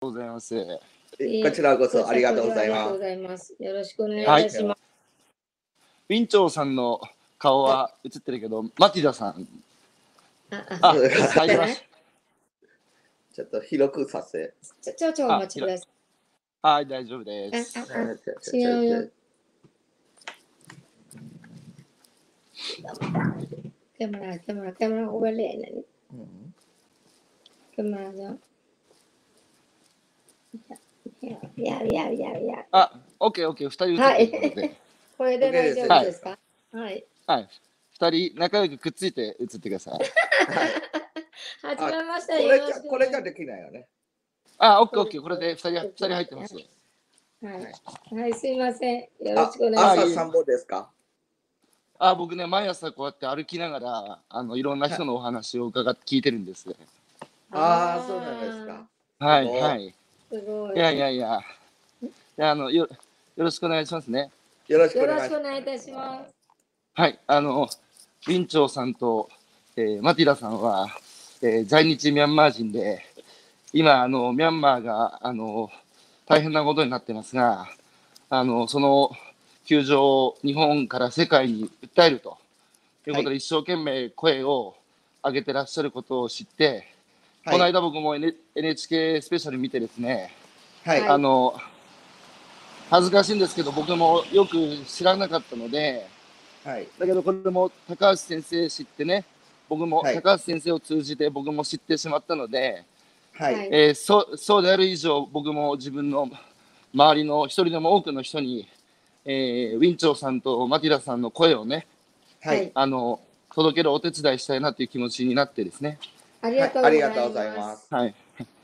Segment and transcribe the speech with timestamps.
[0.00, 0.54] ございます。
[1.18, 2.68] えこちらこそありがとうござい
[3.16, 3.56] ます。
[3.58, 4.50] よろしくお願い。
[4.50, 4.82] します。
[6.10, 7.00] ウィンチョウさんの
[7.38, 9.48] 顔は映ってるけど、マティダさん。
[10.50, 11.82] あ、あ、入りまし
[13.34, 14.52] ちょっと広くさせ。
[14.82, 15.88] ちょ、ちょ、ちょ、お待ちください。
[16.62, 16.68] た。
[16.68, 17.78] はい、大丈夫です。
[17.78, 19.08] あ、あ、あ、違うよ。
[23.98, 24.38] Camera,
[24.74, 26.54] camera overlay 何うん
[27.74, 28.40] カメラじゃん。
[31.22, 32.64] いやいやいやいやいや。
[32.72, 34.76] あ、オッケーオッケー、二人映ってるので。
[35.18, 36.38] これで大丈夫ですか？
[36.72, 37.04] はい。
[37.26, 37.48] はい。
[37.98, 39.94] 二人仲良くくっついて映ってください。
[41.66, 42.42] はじめましこて。
[42.44, 43.86] よれじゃろしくこれじゃできないよね。
[44.58, 46.54] あ、オッケーオッケー、これで二人、二人入ってます。
[46.54, 46.64] はい。
[48.20, 49.00] はい、すいません。
[49.00, 50.12] よろあしくお願いします。
[50.12, 50.90] 朝散歩ですか？
[51.98, 56.68] あ、僕ね、毎朝こうやって歩きながら、あの、いろんな人のお話を伺って聞いてるんです。
[57.50, 58.86] ああ、そうなんですか。
[59.18, 59.94] はいはい。
[60.40, 60.76] すごい。
[60.76, 61.40] いやいやいや。
[62.02, 62.86] いや、あの、よ、
[63.36, 64.30] よろしくお願いしますね。
[64.68, 65.36] よろしくおよろ願いします。
[65.36, 66.34] しくお願いいたします。
[66.94, 67.68] はい、あの、
[68.28, 69.28] ウィンチョウさんと、
[69.76, 70.88] えーマティラさんは、
[71.42, 73.04] えー在日ミャンマー人で、
[73.72, 75.70] 今、あの、ミャンマーが、あの、
[76.26, 77.68] 大変なことになってますが、
[78.28, 79.10] あの、その
[79.66, 82.38] 窮状を日本から世界に訴えると
[83.06, 84.74] いうことで、一生懸命声を
[85.22, 86.95] 上げてらっしゃることを知って、
[87.46, 87.72] このはい。
[87.72, 90.32] 間僕も N- NHK スペシャル見てですね、
[90.84, 91.00] はい。
[91.00, 91.54] はいあの、
[92.90, 96.06] 恥ずかしいんですけど、僕もよく知らなかったので、
[96.64, 96.88] はい。
[96.98, 99.24] だけどこれも高橋先生知ってね、
[99.68, 102.84] 僕もはい高橋先生を通じて僕も知ってしまったので、
[103.32, 103.54] はい。
[103.54, 106.28] はいえーそうそうである以上、僕も自分の
[106.92, 108.68] 周りの一人でも多くの人に、
[109.24, 111.86] えーウィンチョウさんとマティラさんの声をね、
[112.42, 112.70] はい。
[112.74, 113.20] あの
[113.54, 115.98] 届けるお手伝いしたいなという気持ちになってですね。
[116.46, 117.08] ありがとうございます。
[117.08, 117.94] がとうございます。
[117.94, 118.14] はい。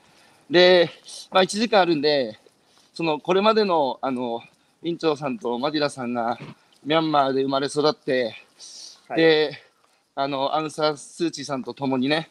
[0.50, 0.90] で、
[1.30, 2.38] まあ、1時間あるんで、
[2.94, 4.42] そのこれまでのあの
[4.82, 6.38] ウィンチョウさんとマティラさんが
[6.84, 8.36] ミャンマーで生まれ育って、
[9.08, 9.20] はい。
[9.20, 9.62] で、
[10.14, 12.28] あの、アウンサン・スー・チーさんと共にね、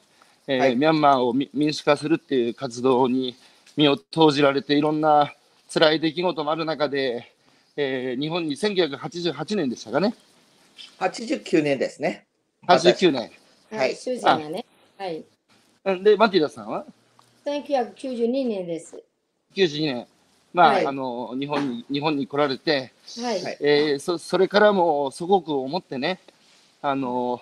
[0.48, 3.36] えーはいミャンマーをみ民主化するっていう活動に
[3.78, 5.34] 身を投じられて、いろんな
[5.72, 7.32] 辛い出来事もある中で、
[7.78, 10.14] えー日本に1988年でしたかね、
[11.00, 12.26] 89年ですね。
[12.68, 13.32] 89年。
[13.72, 14.66] は、はいい主人がね。
[14.98, 15.24] はい。
[15.86, 16.04] うん。
[16.04, 16.86] で、マティラさんは
[17.46, 19.02] ？1992年です。
[19.56, 20.08] 92年、
[20.54, 20.88] まあ、はい。
[20.88, 23.44] あの日本に日本に来られて、はい。
[23.44, 26.20] はいえーそそれからも祖国を思ってね、
[26.82, 27.42] あの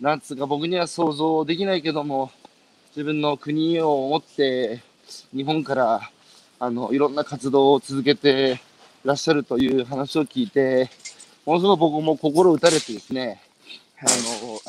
[0.00, 2.30] なんつうか僕には想像できないけども、
[2.90, 4.82] 自分の国を思って、
[5.34, 6.10] 日本から
[6.60, 8.60] あのいろんな活動を続けて
[9.04, 10.90] らっしゃるという話を聞いて、
[11.46, 13.42] ものすごく僕も心打たれてですね、
[14.00, 14.60] あの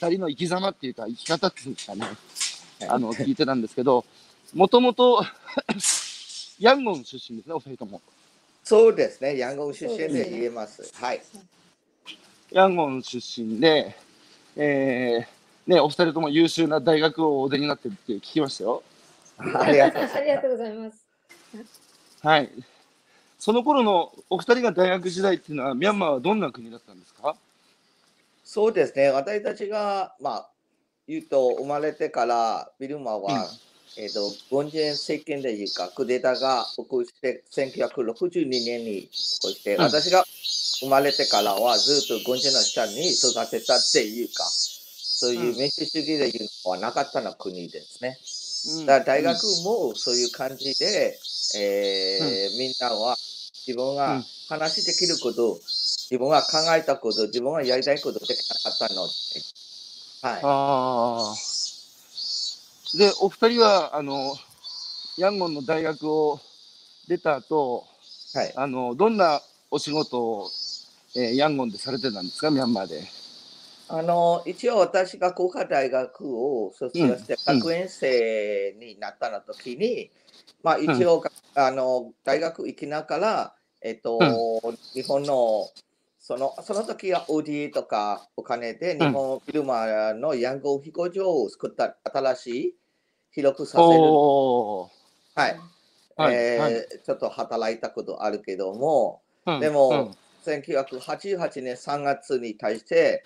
[0.00, 2.06] 二人の生き様っていうか、生き方っていうんですかね、
[2.88, 4.06] あの聞いてたんですけど、
[4.54, 5.22] もともと
[6.58, 8.00] ヤンゴン出身ですね、お二人とも。
[8.64, 9.36] そうですね。
[9.36, 10.90] ヤンゴン出身で言えます。
[10.94, 11.20] はい。
[12.50, 13.94] ヤンゴン出身で、
[14.56, 18.82] えーね、お二人とも優秀な大学をお出になってるって聞きましたよ。
[19.38, 20.16] ありがとうございます。
[20.16, 21.06] ありがとうございます。
[22.22, 22.50] はい。
[23.38, 27.36] その頃のお二人が大学時代っていうのは、ミャンマーはどんな国だったんですか？
[28.52, 29.10] そうですね。
[29.10, 30.50] 私たちが、まあ、
[31.06, 33.48] 言うと、生まれてから、ビルマは、
[33.96, 39.82] えっ、と、軍人政権でいうか、クーデターが起こして、1962年に起こして、うん。
[39.82, 40.24] 私が
[40.80, 48.18] 生まれてからは、ずっと軍人の下に育てたっていうか、そういう民主主義でいうのはなかったの国ですね。
[48.84, 51.20] だから大学もそういう感じで、
[51.56, 53.16] えーみんなは
[53.64, 54.24] 自分がうん。
[54.48, 55.60] 話できること、
[56.10, 59.10] 自分が考えたこと、自分がやりたいことできなかったので、
[60.22, 60.40] はい。
[60.42, 61.36] ああ。
[62.98, 64.34] で、お二人は、あの、
[65.16, 66.40] ヤンゴンの大学を
[67.06, 67.84] 出た後、
[68.34, 69.40] はい、あの、どんな
[69.70, 70.50] お仕事を、
[71.16, 73.02] えーヤンゴンでされてたんですか、ミャンマーで。
[73.92, 80.12] あの一応私が工科大学を卒業してうん学園生になったの時に、
[80.62, 81.24] まあ一応、
[81.56, 84.20] あの大学行きながら、えっと、
[84.94, 85.68] 日本の
[86.30, 92.74] そのその時は ODA とかお金で日本フィルマのヤンゴン飛行場を作った新しい
[93.32, 94.12] 広くさせる。
[95.34, 95.56] はい。
[96.16, 96.34] はい。
[96.34, 96.72] えーはい
[97.04, 99.60] ちょっと働いたことあるけども、うん。
[99.60, 100.10] でもうん。
[100.44, 103.24] 1988年3月に対して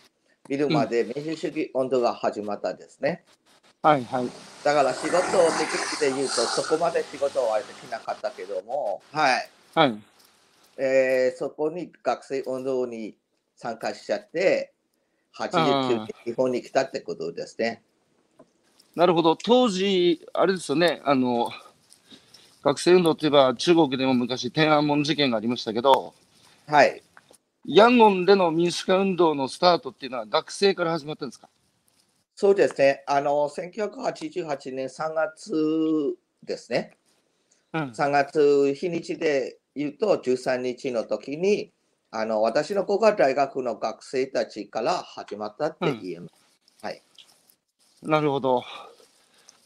[0.48, 3.26] ビルマで民主主義運動が始まったんですね。
[3.82, 4.26] はいはい。
[4.64, 5.18] だから仕事を
[5.58, 9.50] できて言うとそこまで仕事はできなかったけども、はい。
[9.74, 10.13] はい。
[10.76, 13.16] えーそこに学生運動に
[13.56, 14.72] 参加しちゃって
[15.38, 17.82] 89あ年日本に来たってことですね。
[18.94, 19.34] なるほど。
[19.36, 21.50] 当時、あれですよね、あの、
[22.62, 26.14] 学生運動といえば中国でも昔天安門事件がありましたけど、
[26.66, 27.02] はい。
[27.66, 31.48] ヤンゴンでの民主化運動のスタートっていうのは学生から始まったんですか？
[32.36, 33.02] そうですね。
[33.06, 36.96] あの、1988年3月ですね。
[37.72, 37.90] うん。
[37.90, 41.70] 3月日にちで言うと13日の時に、
[42.10, 46.44] あの、私の子が大学の学生たちから始まったって言えます。
[48.04, 48.62] なるほど。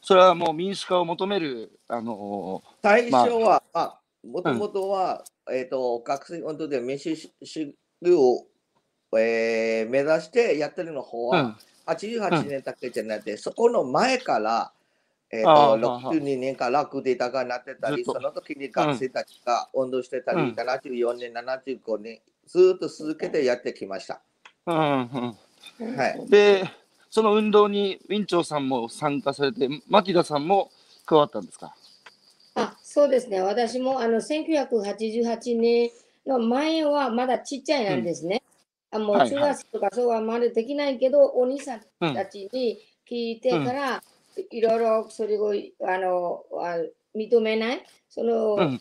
[0.00, 8.46] それはもう民主化を求める、あの最初は、まあ、もともとは、えっ、と、学生運動で民主主義を、
[9.18, 11.56] えー目指してやってるの方は、うん、
[11.86, 14.70] 88年だけじゃなくて、そこの前から、
[15.30, 24.20] えーああと62年からクーデターがなってたり、その時に学生たちが運動してたり、うん74年、75年、ずっと続けてやってきました。
[24.66, 24.80] うん、う
[25.92, 25.96] ん。
[25.96, 26.26] はい。
[26.28, 26.64] で、
[27.10, 30.70] その運動にウィンチョウさんも参加されて、マティダさんも
[31.04, 31.74] 加わったんですか？
[32.54, 33.40] あ、そうですね。
[33.42, 35.90] 私もあの1988年
[36.26, 38.42] の前はまだちっちゃいなんですね。
[38.90, 41.80] あもうはいはい中学生とかそうはまだできないけど、お兄さん
[42.14, 42.78] たちに
[43.08, 44.02] 聞いてから、
[44.50, 45.52] いろいろそれを
[45.82, 46.76] あのあ
[47.16, 48.80] 認めない、その、うん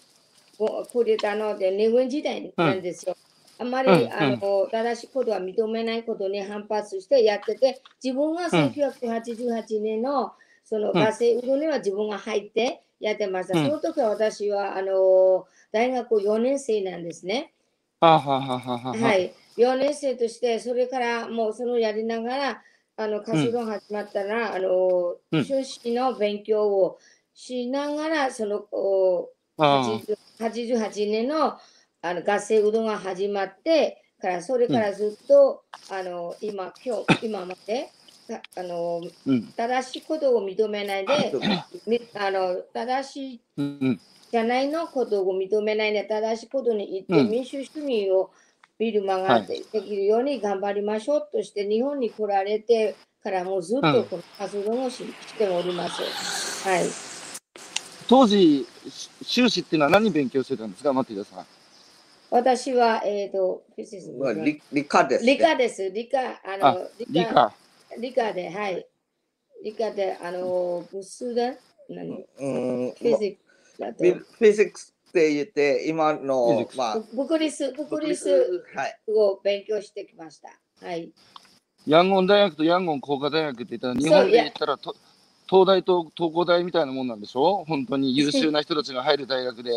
[0.58, 3.16] こクーデターので日本時代なんですよ。
[3.60, 10.34] あんまり、うんあの正しいことは認めないことに反発してやってて、自分は1988年の
[10.64, 13.60] そのうん学生運動には自分が入ってやってました。
[13.60, 17.54] うんその時は私はあの大学4年生なんですね。
[18.00, 18.94] あはははは。
[18.94, 19.34] はい。
[19.58, 22.64] 4年生として、それからもうそのやりながら、
[22.98, 26.98] あの活動始まったら、あのうん修士の勉強を
[27.34, 31.58] しながら、そのおあ80 88年の
[32.02, 37.90] あの学生運動が始まってから、それからずっと、あの今、今日、今まで、
[38.28, 39.44] たあのうん。
[39.56, 41.34] 正しいことを認めないで、
[41.86, 43.78] みあの正しいうん。
[43.80, 44.02] うん。
[44.32, 48.32] じゃないのことを認めないで、正しいことに言って、うん民主主義を
[48.80, 56.68] ビルマがでできるように頑張りましょうとして、日本に来られてからもうずっうんとこの活動をししております。
[56.68, 56.86] はい。
[58.08, 61.46] 当時、し修士っていうのは何勉強してたんですか、マティダさん。
[62.30, 65.34] 私は、えっ、と、フィジスまあ理理科です、ね。
[65.34, 65.90] 理科です。
[65.92, 67.54] 理科、ああの、理科。
[68.00, 68.88] 理科で、はい。
[69.64, 71.58] 理科で、あの、物数で、
[71.90, 72.26] 何？
[72.40, 72.50] う
[72.88, 74.10] ん、フィジックだとフ。
[74.10, 78.30] ィフィジックスって言って、今のまあ、ブクリス、ブクリス
[78.76, 79.00] はい。
[79.08, 80.50] を勉強してきました。
[80.86, 81.12] はい。
[81.86, 84.96] ヤンゴン大学とヤンゴン工科大学って言ったら、日本で言ったらと
[85.50, 87.64] 東大と東工大みたいなもんなんでしょ？
[87.66, 89.72] 本当に 優秀な人たちが入る大学で。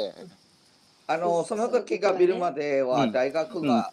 [1.07, 3.93] あの、その時がビルマではうん大学が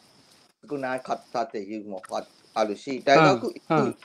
[0.70, 2.26] 少なかったっていうのが
[2.56, 3.98] あるし、大学行く,、うん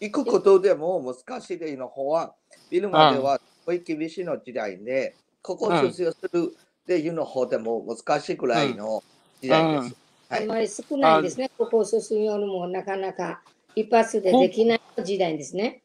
[0.00, 2.34] 行くことでも難しいでの方は、
[2.70, 6.54] ビルマではすごい厳しいの時代で、ここを卒業する
[6.88, 9.04] っていうの方でも難しいくらいの
[9.42, 9.94] 時代です。
[10.30, 11.50] はいあんまり少ないですね。
[11.56, 13.42] ここを卒業もなかなか
[13.74, 15.82] 一発でできない時代ですね。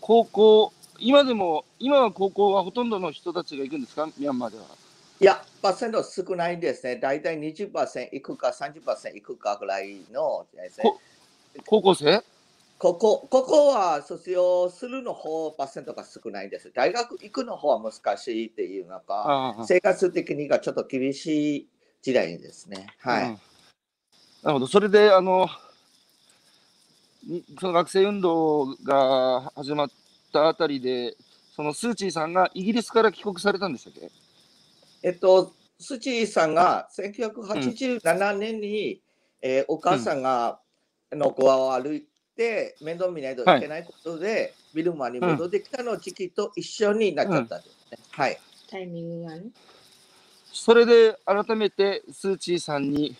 [0.00, 4.06] 高校、今でも、今は高校はほとんどの人たちが行くんですか？
[4.18, 4.64] ミャンマーでは。
[5.20, 6.96] いや、パーセント少ないんですね。
[6.96, 11.00] 大体20%いくか30%いくかぐらいの時代ですねこ。
[11.66, 12.22] 高校生？
[12.80, 16.72] ここここは卒業するの方パーセントが少ないんです。
[16.74, 21.68] 大学行くの方は難しいっていうのか、生活的にがちょっと厳しい
[22.00, 22.86] 時代ですね。
[22.98, 23.28] はい。
[23.28, 23.40] うん
[24.42, 24.66] なるほど。
[24.66, 25.46] それで、あの、
[27.26, 29.90] にその学生運動が始まっ
[30.32, 31.14] たあたりで、
[31.54, 34.10] そのスー・チーさんがイギリスから帰国されたんでしたっけ？
[35.02, 39.02] えっと、スチーさんが1987年に、
[39.42, 40.58] えーお母さんが、
[41.12, 42.06] の子を歩い
[42.40, 47.98] て面倒見ないといけないことで、ビルマに戻ってきたの時期と一緒になっちゃったんですね。
[48.12, 48.40] はい。
[48.70, 49.42] タイミングがね。
[50.52, 53.14] それで改めてスー・チーさんに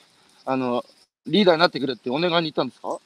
[0.46, 0.84] あの
[1.26, 2.98] リーダーになってくれってお願いに行ったんですか？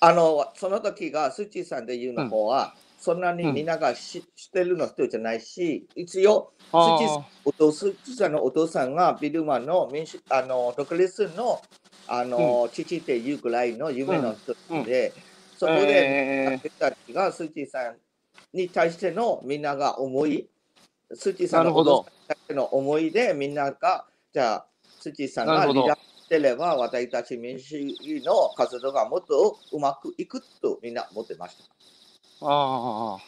[0.00, 11.60] あの、その時がスチーさんで言うの方は、そんなにみんながし、知ってるの人じゃないし、一応、あスチーお父スチーさんのお父さんがビルマの民主あの独立の
[12.06, 15.12] あの、父っていうぐらいの夢の人で、
[15.56, 17.96] そこで、え私たちがスチーさん
[18.52, 20.48] に対してのみんなが思い、
[21.12, 22.06] スチーさんのおなるほど。
[22.28, 24.66] 父さんにの思いで、みんなが、じゃあ、
[25.00, 31.64] スチーさんがリーダーしてれば、私たち民主主義の活動がもっとうまくいくとみんな思ってました。
[32.40, 33.18] ー、ああ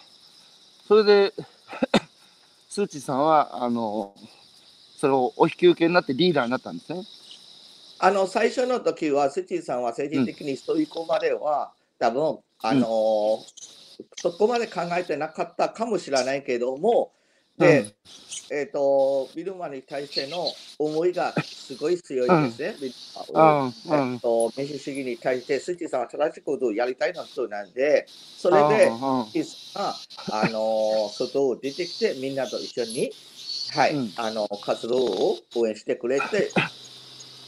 [0.87, 1.35] それで
[2.68, 4.14] スー・チーさんはあの
[4.97, 7.02] それをお引き受けになってリーダーになったんですね。
[7.99, 12.87] あの最初の時は、スチーさんは政治的にそういう子までは、多分あの
[14.17, 17.12] そこまで考えてなかったかもしれないけども、
[17.59, 17.95] で、
[18.50, 20.47] えっ、と、ビルマに対しての
[20.79, 22.76] 思いがすごい強いですね。
[22.81, 22.95] ビル
[23.35, 24.15] マはうんうん。
[24.15, 28.91] えっと、民主主義に対して、スチさんは正しいことをやりたいの人なんで、それで、
[29.31, 29.83] スチさん。
[29.83, 29.95] が、
[30.45, 33.11] あの、外を出てきて、みんなと一緒に、
[33.73, 34.12] はい、うん。
[34.17, 36.50] あの、活動を応援してくれて、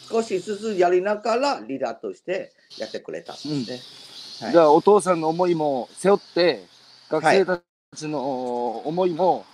[0.08, 3.54] 少しずつやりながらリーダーとしてやってくれたんですね。
[4.40, 6.64] はいじゃあお父さんの思いも背負って
[7.10, 7.60] 学生た
[7.96, 9.44] ちの思いも、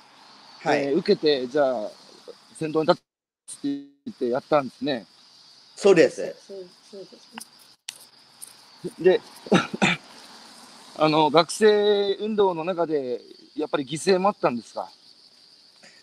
[0.62, 1.90] はい、えー受けてじゃあ
[2.58, 3.00] 先頭に立
[3.46, 5.06] つって言ってやったんですね。
[5.75, 6.20] そうです。
[6.20, 6.58] ですね。
[9.00, 9.20] で
[10.96, 13.23] あの学生運動の中で
[13.56, 14.90] やっぱり犠牲もあったんですか？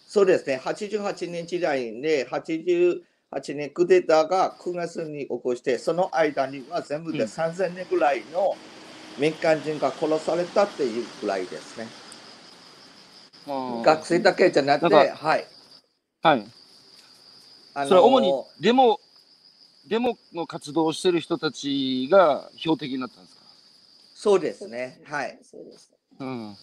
[0.08, 3.01] そうですね、88年時代で、88
[3.39, 8.55] 年クーデターが9月に起こして、その間には全部でうん3000人ぐらいの
[9.17, 11.88] 民間人が殺されたっていうぐらいですね。
[13.83, 15.47] 学生だけじゃなくて、はい。
[16.21, 16.45] はい。
[17.73, 19.00] あそれは主にデモ
[19.88, 23.41] デモの活動をしてる人たちが標的になったんですか？
[24.13, 25.39] そうですね、はい。。
[25.41, 25.91] そうです。
[26.19, 26.55] うん。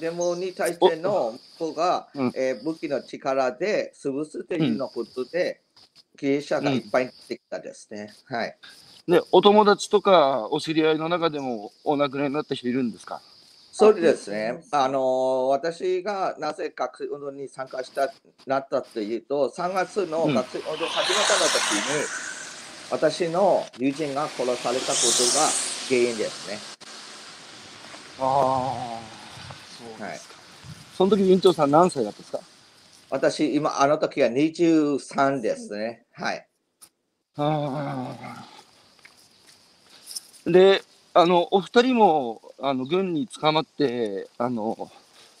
[0.00, 5.60] デモに対しての人が、うんえー武器の力で潰すというのことで、
[6.18, 8.12] 経営者がいっぱい出てきたですね。
[8.26, 8.56] はい。
[9.08, 13.20] で、お友達とかお知り合いの中でもお亡くなりになった人いるんですか？
[13.72, 14.62] そうですね。
[14.70, 18.12] あの私がなぜ学生運動に参加した
[18.46, 22.06] なったというと、3月の学生運動始めたの時に、
[22.92, 25.48] 私の友人が殺されたことが
[25.88, 26.58] 原因ですね。
[28.20, 29.00] ああ、
[29.76, 30.34] そうはいですか。
[30.96, 32.40] その時委員長さん何歳だったんですか？
[33.10, 36.03] 私、今、あの時は23ですね。
[36.14, 36.46] はい。
[37.36, 38.16] あ
[40.46, 40.50] あ。
[40.50, 44.90] で、あの、お二人も、あの、軍に捕まって、あの、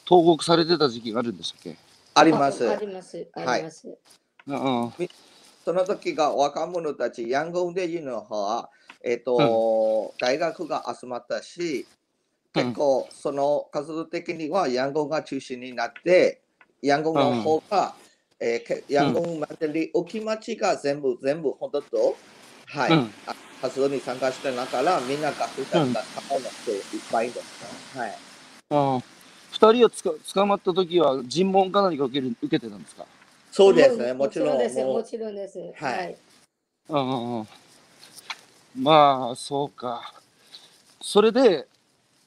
[0.04, 1.76] 投獄されてた時期があるんでしたっけ？
[2.14, 2.68] あります。
[2.68, 3.28] あります。
[3.32, 3.96] あります。
[4.46, 4.92] うん。
[5.64, 8.70] その時が若者たち、ヤンゴンデジの方は、
[9.02, 11.86] えっ、と、大学が集まったし、
[12.52, 16.42] 結構、その活動的にはヤンゴンが中心になって、
[16.82, 17.94] ヤンゴンの方が、
[18.40, 22.16] えーけヤンゴン祭り、お気持ちが全部、全部、本当と、
[22.66, 27.98] はい、うんあ活動に参加してながら、みんな学生たちが参加の人いっぱいです。
[27.98, 28.10] はい。
[28.70, 29.02] ああ。
[29.52, 33.06] 二人をつか捕まった時は尋問か何か受ける受けてたんですか？
[33.52, 34.58] そうですね、もちろん。
[34.58, 34.76] です。
[34.76, 35.58] もうもちろんです。
[35.58, 36.16] はいはい。
[36.88, 37.48] うんうんうん。
[38.82, 40.12] まあ、そうか。
[41.00, 41.66] それで、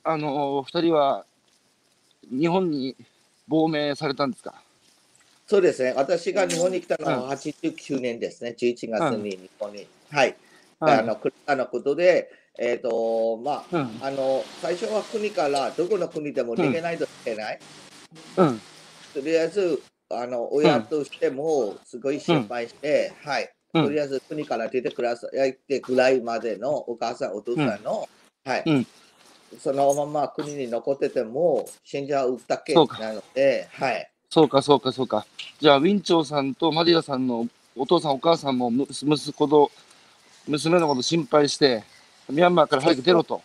[0.04, 1.26] あの、二人は
[2.32, 2.96] 日本に
[3.48, 4.54] 亡命されたんですか？
[5.48, 9.88] そうですね、私が日本に来たのは89年ですね、11月に日本に。
[10.12, 10.36] はい。
[10.82, 14.00] あの、来たのことで、えっ、と、まあ、うん。
[14.02, 17.60] あの、最初は国からどこの国でも逃げないといけない。
[18.36, 18.62] うん。
[19.14, 23.44] とりあえず、あの、親としてもすごい心配して、はい。
[23.44, 28.08] うんとりあえず国から出てくださいってぐらいまでのお母さん、お父さんの、
[28.44, 28.88] はい、うん
[29.60, 32.82] そのまま国に残ってても死んじゃうだけな
[33.14, 34.12] ので、はい。
[34.30, 35.26] そうか、そうか、そうか。
[35.60, 39.72] じゃあ、ウィンチョウさんとマディアさんのお父さん、お母さんもむ息子と、
[40.48, 41.84] 娘のこと心配して、
[42.30, 43.42] ミャンマーから早く出ろと。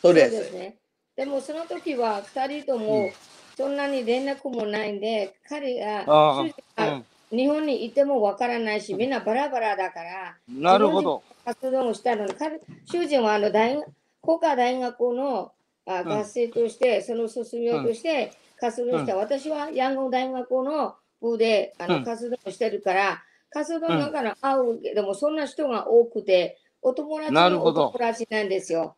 [0.00, 0.52] そうです。
[0.52, 0.76] ね。
[1.16, 3.10] でもその時は2人とも
[3.56, 10.62] そんなに連絡もないんで、彼があ主が日本にいてもわからないし、みんなバラバラだから、うん。
[10.62, 11.22] なるほど。
[11.44, 13.86] 活動をしたのに、彼主人はあの大学
[14.22, 15.52] 国家大学の
[15.86, 19.18] あん学生として、その卒業として活動して、うん。
[19.18, 22.04] 私はヤンゴン大学の部であのうん。
[22.04, 28.96] 活動をしてるから、活動の中の会うけども、そんな人が多くて、お友達のお友達なんですよ。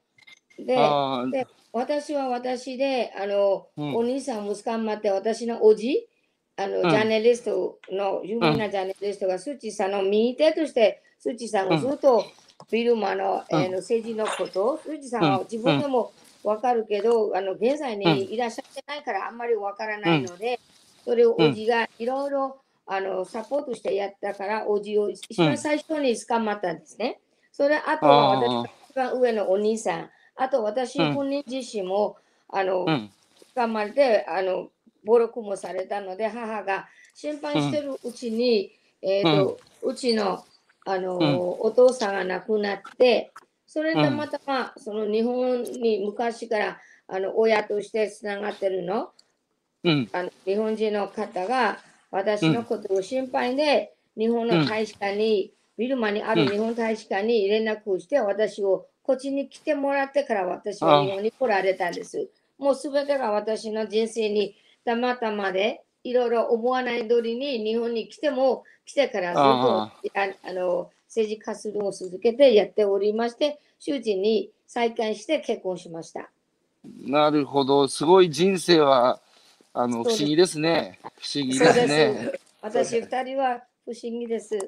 [0.58, 0.76] で、
[1.30, 3.94] で私は私で、あの、うん。
[3.96, 6.08] お兄さん、息子まって、私のおじ、
[6.56, 6.90] あの、うん。
[6.90, 12.24] ジャーナリストの、有名なジャーナリストが、スーチーさんの右手として、スーチーさんがずっと
[12.70, 13.60] ビルマの,、うん。
[13.60, 15.44] えーの政治のこと、スーチーさんはうん。
[15.44, 16.12] 自分でも
[16.46, 20.60] わかるけど、あの、現在にいらっしゃってないから、あんまりわからないので、
[21.04, 27.18] それをおじがいろいろ、あの、サポートしてやったから、おじを一番最初に捕まったんですね。
[27.50, 32.16] それ、あとは私あが一番上のお兄さん、あと私うん本人自身も、
[32.48, 33.10] あの、うん。
[33.56, 34.68] 捕まってあの
[35.04, 40.44] 暴力もされたので母が心配してるうちに、えーとうちの
[40.84, 41.38] あの、うん。
[41.60, 43.32] お父さんが亡くなって
[43.66, 49.10] それでうんまたまその日本に昔からあの親としてつながってるの？
[49.84, 50.08] うん。
[50.12, 51.78] あの日本人の方が
[52.10, 62.28] 私のことを心配で、日本の大使館に、ビルマにある日本大使館に連絡をして私をこっちに来てもらってから私は日本に来られたんです。
[62.58, 69.90] もうすべてが私の人生にたまたまで、いろいろ思わない通りに日本に来ても、来てからずっとあ
[70.52, 76.30] の政治活動を続けてやっておりまして、主人に再会して結婚しました。
[77.00, 77.88] なるほど。
[77.88, 79.20] すごい人生は、
[79.72, 80.98] あの、不思議ですね。
[81.02, 82.30] 不思議ですでね。
[82.34, 82.40] す。
[82.62, 84.58] 私二人は不思議です。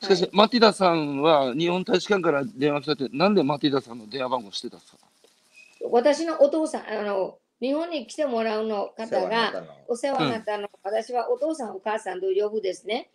[0.00, 4.98] しかし、はいマティダさんは日本大使館から電話来たって、なんでマティダさんの電話番号してたんですか？
[5.90, 13.10] 私のお父さん、あの日本に来てもらうの方世話になったがのお世話になったの、私はお父さん、お母さんと呼ぶですね。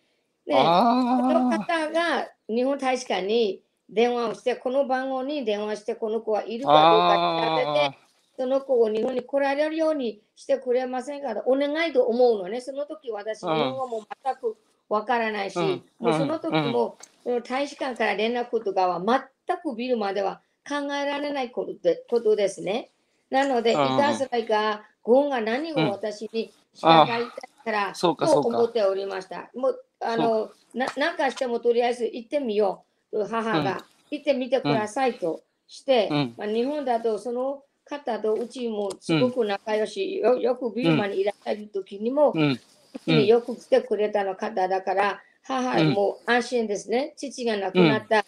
[0.48, 6.74] で、そのあ方が日本大使館に電話をして、この番号に電話して、この子はいるあ。
[6.74, 7.98] かどうか調べあて、
[8.38, 12.62] その子を日本に来られるようにしてくれませんかとお願いと思うのね。
[12.62, 14.56] その時私、日うん本語も全く
[14.88, 19.02] わからないし、うんもうその時も、その大使館から連絡とかは
[19.46, 22.90] 全く見るまでは考えられないことでことですね。
[23.30, 27.22] なので、いうんたずらが、ゴンが何を私に従いたい
[27.68, 29.50] から、そうかそう思っておりました。
[29.54, 33.18] もうあのななんかしてもとりあえず行ってみよう。
[33.18, 36.34] と母が、行ってみてくださいとして、うん。
[36.38, 43.26] まあ、日本だとその方とうちもすごく仲良し、よよくビルマにいらっしゃる時にも、うん。
[43.26, 47.14] よく来てくれたの方だから、母も安心ですね。
[47.18, 48.26] 父が亡くなった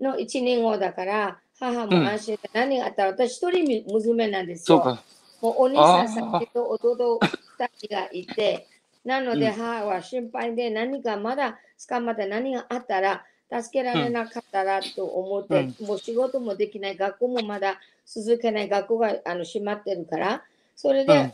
[0.00, 4.98] の1年後だから、母も安心で、何があったら私一人娘なんですよ。
[5.42, 7.20] もうお兄さん先と弟
[7.58, 8.66] 2人がいて、
[9.06, 11.58] なのでうん母は心配で何かまだ
[11.88, 20.42] 捕まって何があったら助けられなかったらと思って、もう仕事もできない、学校もまだ続けない、学校があの閉まってるから、
[20.74, 21.32] それで、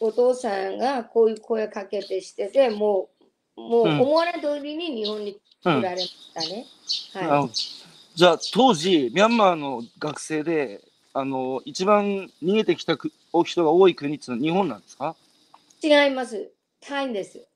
[0.00, 3.08] お父さんがこういう声かけてしてて、も
[3.56, 5.80] う、もううん思わない通りに日本にうん。
[5.80, 6.66] 来られましたね。
[7.14, 7.48] あは
[8.14, 10.80] じゃあ、当時、ミャンマーの学生で、
[11.12, 13.10] あの、一番逃げてきたく
[13.44, 15.16] 人が多い国っていうのは日本なんですか？
[15.82, 15.88] い。
[15.88, 16.48] 違います。
[16.86, 17.46] タイです。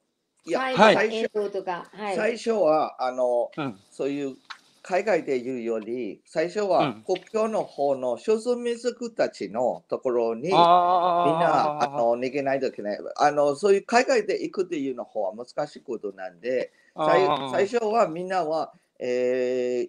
[0.45, 1.87] いや、はいとか。
[1.93, 2.17] はい。
[2.17, 3.79] 最初はあのうん。
[3.91, 4.37] そういう
[4.83, 13.55] 海外で言うより、最初はうん国境の方の少数民族たちのところに、みんなああの逃げないといけないあの。
[13.55, 19.89] そういう海外で行くっていうの方は難しいことなんで、最初はみんなは、え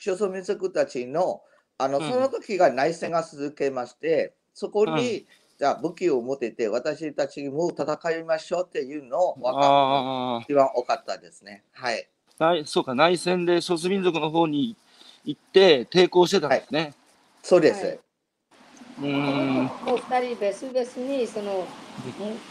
[0.00, 1.42] 少数民族たちの
[1.76, 5.26] あの、うんその時が内戦が続けまして、そこに、う
[5.58, 11.64] じゃあ武器を持ってて、私たちも戦いましょうっていうのを分か一番多かったですね。
[11.72, 12.06] はい。
[12.38, 14.76] ー内そうか、内戦で少数民族の方に
[15.24, 16.94] 行って抵抗してたんですね。
[17.42, 17.86] そうです。
[17.86, 17.98] はい
[19.00, 19.64] うーん。
[19.64, 21.66] もう二人別々にその、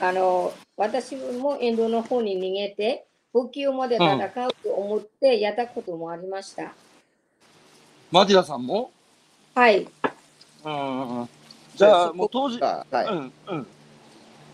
[0.01, 6.73] あの私もインドの方に逃げて武器を持って戦うと思ってやったこともありました。
[8.11, 8.91] マティダさんも？
[9.55, 9.87] はい。
[10.65, 11.29] うん。
[11.77, 13.67] じゃあ、もう当時、はい、うん、うん。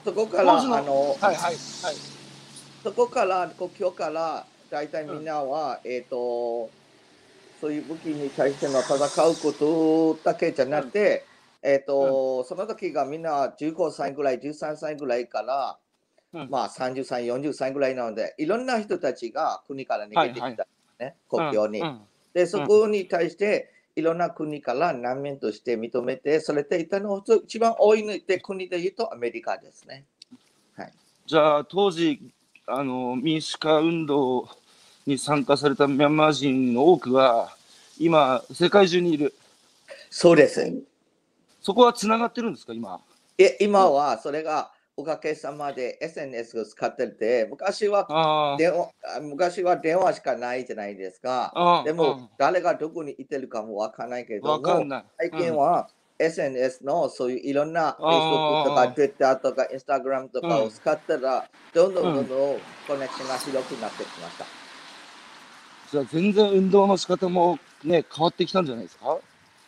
[0.03, 1.55] そこから、あの、はい、はい、はい。
[2.83, 6.69] そこから、国境から、大体みんなは、えっ、と、
[7.61, 8.95] そういう武器に対しての戦
[9.27, 11.25] うことだけじゃなくて、
[11.61, 15.77] えっ、と、その時がみんな15歳ぐらい、13歳ぐらいから、
[16.33, 16.49] うん。
[16.49, 20.55] まあ30歳、40歳ぐらいなので、いろんな人たちが国から逃げてきた、ね
[20.99, 21.79] はい国境に。
[21.79, 22.01] うん。
[22.33, 30.05] で、そこに対して、いろんな国から難民として認めて、それでいたのを一番多いので国で言うとアメリカですね。
[31.25, 32.19] じゃあ、当時、
[32.67, 34.49] あの、民主化運動
[35.07, 37.55] に参加されたミャンマー人の多くは、
[37.97, 39.33] 今、世界中にいる。
[40.09, 40.83] そうです。
[41.61, 42.99] そこはつながってるんですか、今？
[43.37, 51.51] え今はそれがおかげさまで SNS を使ってて、昔はあ電話あ昔は電話しかないじゃないですか。
[51.55, 51.83] あ。
[51.83, 54.61] でも、誰がどこにいてるかもわからないけうん、ど。
[55.17, 64.45] 最近は SNS のそういういろんな Facebook とか Twitter とか Instagram とかを使ったら、どんどんどんどんコネクションが広くなってきました。
[65.91, 69.17] じゃあ、全然運動の仕方もね、変わってきたんじゃないですか？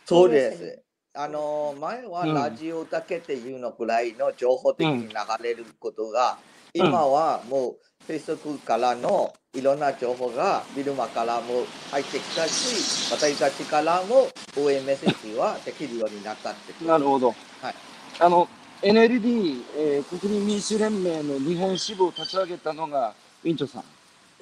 [0.06, 0.85] そうです
[1.15, 17.34] あの前はうんラジオだけっていうのぐらいの情報的に流れることが、うん今はもう Facebook からのいろんな情報がビルマからも入ってきたし、私たちからも応援メッセージはできるようになったってことなるほど。
[17.62, 17.75] はい
[18.19, 18.49] あの、
[18.82, 23.13] NLD、えー国民民主連盟の日本支部を立ち上げたのが、
[23.45, 23.84] ウィンチョさん。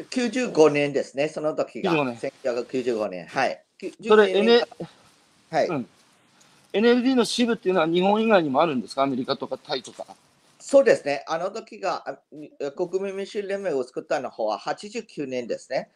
[0.09, 1.93] 95年ですね、その時が。
[1.93, 3.27] 95年1995年。
[3.27, 3.63] はい。
[4.07, 4.67] それ92 N 年
[5.51, 5.87] はい、うん
[6.73, 9.03] NLD の支部っていうのは日本以外にもあるんですか？
[9.03, 10.05] アメリカとかタイとか。
[10.59, 11.23] そうですね。
[11.27, 15.89] あの時があ国民民主連盟を作ったのは89年ですね。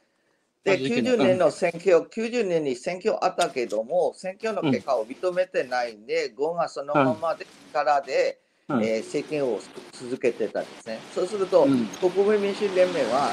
[0.63, 9.61] で、89 90年の選挙、90年に選挙あったけども、選挙の結果を認めてないんで、ゴンがそのままで力で、うんえー政権を
[9.93, 10.99] 続けてたんですね。
[11.15, 13.31] そうすると、うん国民民主連盟は、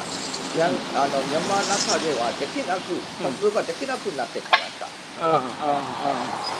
[0.56, 2.80] やんあのミャンマーの中ではできなく、
[3.20, 4.86] 活動ができなくなってきました。
[5.20, 5.42] あ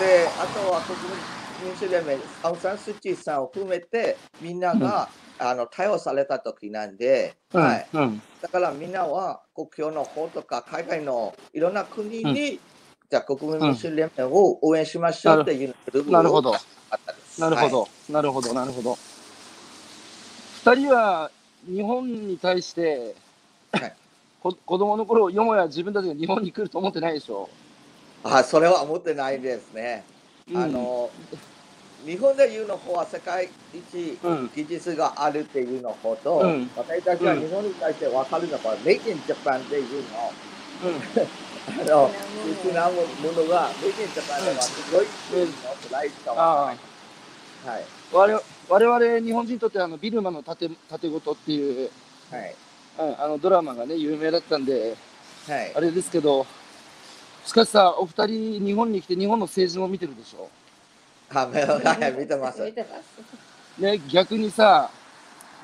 [0.00, 12.60] で、あとは国民民主連盟、アウン・サン・スー・チーさんを含めて、みんなが、あの逮捕された時なんで、あ、はい、うん、うん、だからみんなは国境の方とか海外のいろんな国に、
[13.10, 16.52] じゃあ国民民主連盟を応援しましょうっていうグループなるほど。
[16.52, 16.58] が
[16.90, 17.40] あったんです。
[17.40, 18.98] なるほど、なるほど、なるほど。
[20.64, 21.30] 二人は
[21.66, 23.14] 日本に対して、
[23.72, 23.92] はい。
[24.40, 27.42] こ 子供の頃、よもや自分たちが日本に来ると思ってないでしょ。
[27.42, 27.63] はい。
[28.24, 30.04] あ、それは思ってないですね。
[30.50, 30.56] うん。
[30.56, 31.10] あの、
[32.04, 36.70] 日本で言うの方は世界一うん、技術があるっていうの方と、うん。
[36.76, 40.32] 私たちは日本に対して分かるのは、メイクインジャパンっていうの、
[40.84, 40.96] うん、
[41.80, 46.76] あの、好きなものが、メイクインジャパンではすごいっていうのを捉えたわい。
[47.66, 47.80] あ、
[48.12, 51.90] 我々我々日本人にとってあのビルマの盾盾事っていう、
[52.30, 52.54] はい。
[52.98, 54.96] うん、あのドラマがね有名だったんで
[55.48, 55.72] はい。
[55.74, 55.80] あ。
[55.80, 56.46] れですけど
[57.44, 60.48] しかしさお二人日本に来て日本の政治も見てるでしょ？
[61.28, 62.62] はい、はい見てます。
[62.62, 63.82] 見てます。
[63.82, 64.90] ね逆にさ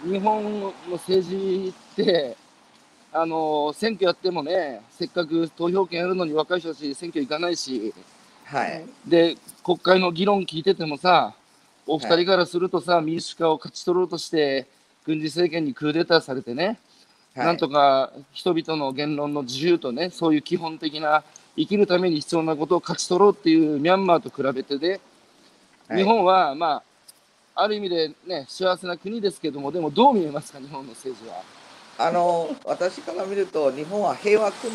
[0.05, 2.37] 日本の政治って
[3.12, 7.93] あの選挙やってもねせっかく投票権あるのに若い人たち選挙行かないし
[8.45, 8.85] はい。
[9.07, 11.35] で国会の議論聞いててもさ
[11.87, 14.69] お二人からするとさ、民主化を勝ち取ろうとして
[15.05, 16.79] 軍事政権にクーデターされてね、
[17.35, 17.47] はい。
[17.47, 21.25] なんとか人々の言論の自由とねそういう基本的な
[21.61, 25.01] 生きるために必要なことを勝ち取ろうっていうミャンマーと比べてね、
[25.88, 25.99] はい。
[25.99, 26.83] 日本はま
[27.55, 31.42] あある意味でね幸せな国ですけどもでもどう見えますか日本の政治は？
[31.99, 34.73] あの私から見ると日本は平和国、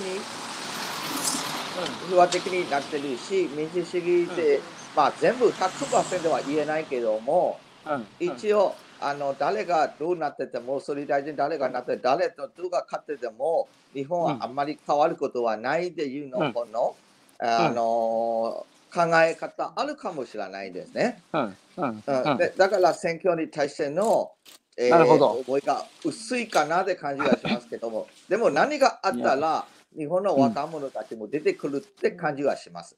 [2.07, 4.61] 平和的になってるし民主主義で、
[4.95, 8.05] まあ全部100%は言えないけどもうん。
[8.19, 8.75] 一応
[9.07, 16.53] あの誰がどうなってても総理大臣誰がなって誰とどうが勝ってても日本はあんまり変わることはないっていうのうん。
[16.53, 16.95] この、
[17.37, 21.21] あの考え方あるかもしれないですね。
[21.33, 22.37] うん。
[22.37, 24.31] でだから選挙に対しての、
[24.75, 25.27] えーなるほど。
[25.47, 29.65] 思いが薄いかなって感じがしますけども、 でも何があったら、
[29.95, 32.95] 日本の若者たちも出てくるって感じがします。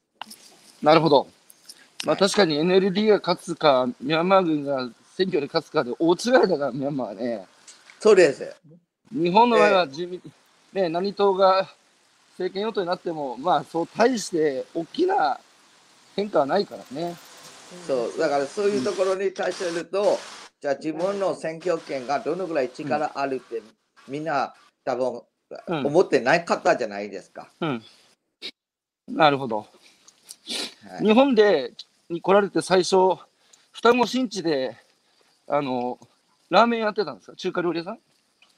[0.82, 1.28] なるほど。
[2.06, 7.47] まあはい確かに NLD が勝つか、ミャンマー軍が選挙で勝つかで大違いだから、ミャンマーはね。
[7.99, 8.56] そうです。
[9.12, 10.21] 日本の場合は自民、
[10.73, 11.67] ね、何党が
[12.34, 15.39] 政権与党になっても、まあそう大して大きな
[16.15, 17.15] 変化はないからね。
[17.88, 20.19] そうだからそういうところに対してると、
[20.62, 23.63] じゃあ自分の選挙権がどのぐらい力あるって、
[24.08, 24.53] みんな
[24.86, 25.21] 多分
[25.67, 27.49] うん思ってない方じゃないですか。
[27.60, 27.84] うん。
[29.08, 29.58] なるほど。
[29.58, 29.67] はい
[31.01, 31.73] 日本で
[32.08, 33.17] に来られて最初、
[33.71, 34.77] 双子新地で、
[35.47, 35.99] あの、
[36.49, 37.36] ラーメンやってたんですか？
[37.38, 37.99] 中華料理屋さん？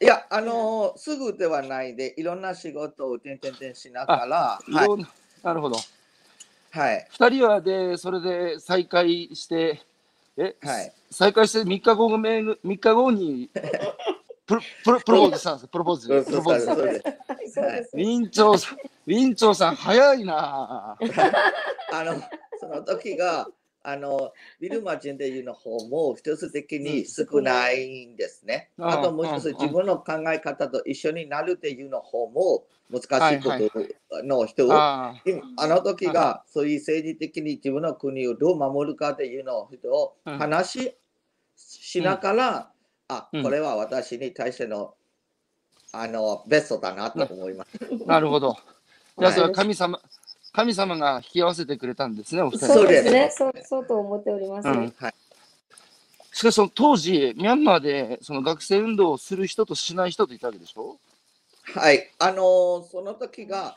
[0.02, 5.10] いや、あのすぐではないで、いろんな仕事を転々転しながら、はいいろんな、
[5.44, 5.78] なるほど。
[6.72, 9.82] はい、二人はで、それで再会して、
[10.38, 10.94] え、はい。
[11.12, 13.50] 再会して3日後めぐ三日後に
[14.46, 16.08] プロプロプロポーズしたんですよ、プロポーズ。
[16.08, 16.68] プロポーズ。
[17.94, 17.98] ウ。
[17.98, 21.04] ィンチョウさん、ウィンチョウさん、早いなぁ。
[21.92, 22.22] あの、
[22.60, 23.48] その時が、
[23.92, 28.70] あの、ビルマ人でいうの方も一つ的に少ないんですね。
[28.78, 28.90] うん。
[28.90, 29.54] あともう一つ、うん。
[29.56, 40.38] 自分の考え方と一緒になるっていうの方も難しいこはいとの人、あ今あの時がそういう政治的に自分の国をどう守るかっていうのを人をうん。
[40.38, 40.96] 話
[41.56, 42.72] しながら、
[43.08, 43.44] あうん。
[43.44, 44.94] これは私に対しての
[45.92, 47.72] あのベストだなと思います。
[48.06, 48.56] あ、なるほど。
[49.18, 50.00] じゃあ、はいそれは神様、
[50.52, 52.68] 神様が引き合わせてくれたんですね、お二人。
[52.68, 53.30] そうですね。
[53.32, 54.68] そうそうと思っております。
[54.68, 55.14] うんはい。
[56.32, 60.98] しかし、その当時、ミャンマーでその学生運動をする人としない人といたわけでしょ？
[61.76, 63.76] はい、あのその時が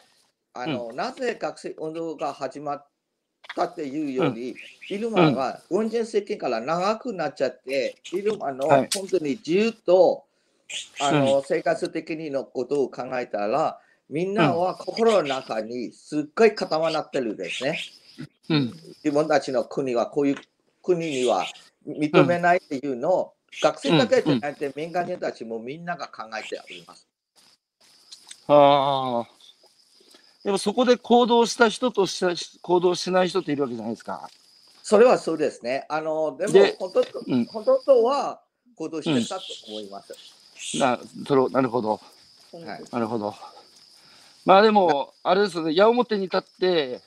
[0.55, 2.87] あの、なぜ学生運動が始まっ
[3.57, 4.55] たっていうより、
[4.89, 8.89] ビルマが軍人政権から長くなっちゃって、ビルマのはい。
[8.95, 10.25] 本当に自由と、
[11.01, 13.79] あの生活的にのことを考えたら、
[14.13, 17.79] みんなは心の中にすっごい固まってるんですね。
[18.51, 18.73] うん。
[19.03, 20.37] 自分たちの国はこういう
[20.83, 21.47] 国には
[21.89, 27.09] 認めないっていうのを、学生だけじゃなくて民間人たちもみんなが考えております。
[28.49, 29.29] ああ。
[30.45, 34.29] でもそこで行動した人とした行動しない人っているわけじゃないですか。
[34.83, 35.87] それはそうですね。
[35.89, 38.43] あの、でもで本当と、うん本当とは
[38.77, 40.13] 行動してたと思います。
[40.79, 41.99] なそれなるほど。
[42.91, 43.35] なるほど。
[44.45, 47.01] まあでも、あれですよね、矢面に立って、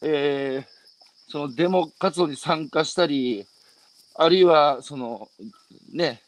[0.00, 3.46] えー、そのデモ活動に参加したり、
[4.14, 5.28] あるいは、その、
[5.92, 6.22] ね、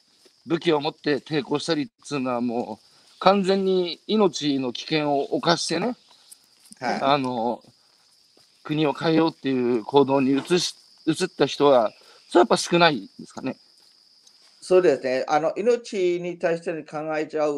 [0.47, 5.97] 武器を持って抵抗したりっていうのはもう、完全に命の危険を冒してね、
[6.81, 7.01] はい。
[7.03, 7.63] あの、
[8.63, 10.75] 国を変えようっていう行動に移し、
[11.07, 11.93] 移った人は、
[12.29, 13.57] それはやっぱ少ないですかね？
[14.61, 15.25] そうですね。
[15.29, 17.53] あの、命に対して考えちゃう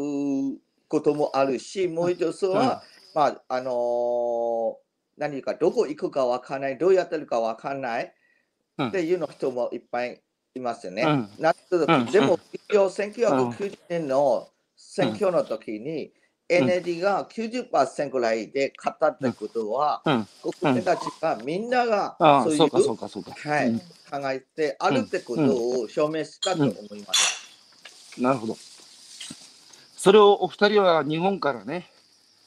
[0.89, 2.83] こともあるし、もう一つは、
[3.15, 4.87] まあ、あのー
[5.19, 8.13] 何かどこ行くかわかんない、どうやってるかわかんない
[8.79, 8.89] うん。
[8.89, 10.21] っていうの人もいっぱい
[10.55, 11.03] いますよね。
[11.03, 11.31] うん。
[11.39, 11.55] な
[12.13, 16.13] でも、一応1990年の選挙の時に、
[16.49, 20.29] NLD が90%ぐらいで勝ったってことは、うん。
[20.61, 25.43] 国民たちがみんながそういう考えてあるってこと
[25.81, 28.21] を証明したと思います。
[28.21, 28.57] なるほど。
[30.07, 31.91] それをお二人は日本からね、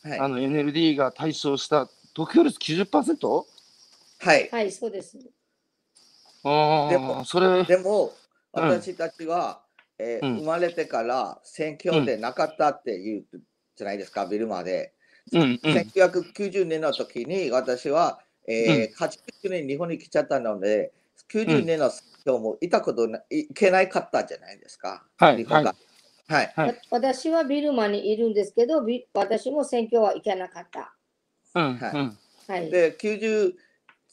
[0.01, 3.43] はいあの NLD が対象した得票率 90%?
[4.19, 4.49] はい。
[4.49, 5.17] はい、そうです。
[6.45, 8.13] ああ、でもそれ、でも、
[8.53, 9.61] うん私たちは、
[9.97, 13.25] えーうん生まれてから選挙でなかったっていう
[13.75, 14.93] じゃないですか、ビルマで。
[15.33, 15.59] うんうん。
[15.59, 20.93] 1990年の時に私は、えー89年日本に来ちゃったので、
[21.29, 25.03] 90年の選挙もいたことないいけないかったじゃないですか。
[25.17, 25.71] はい日本が。
[25.71, 25.88] はい。
[26.29, 30.93] はいわ私はビルマにいるんですけど、ビ私も選挙は行けなかった。
[31.55, 32.17] うんはいうん。
[32.47, 32.69] はい。
[32.69, 33.53] で、90、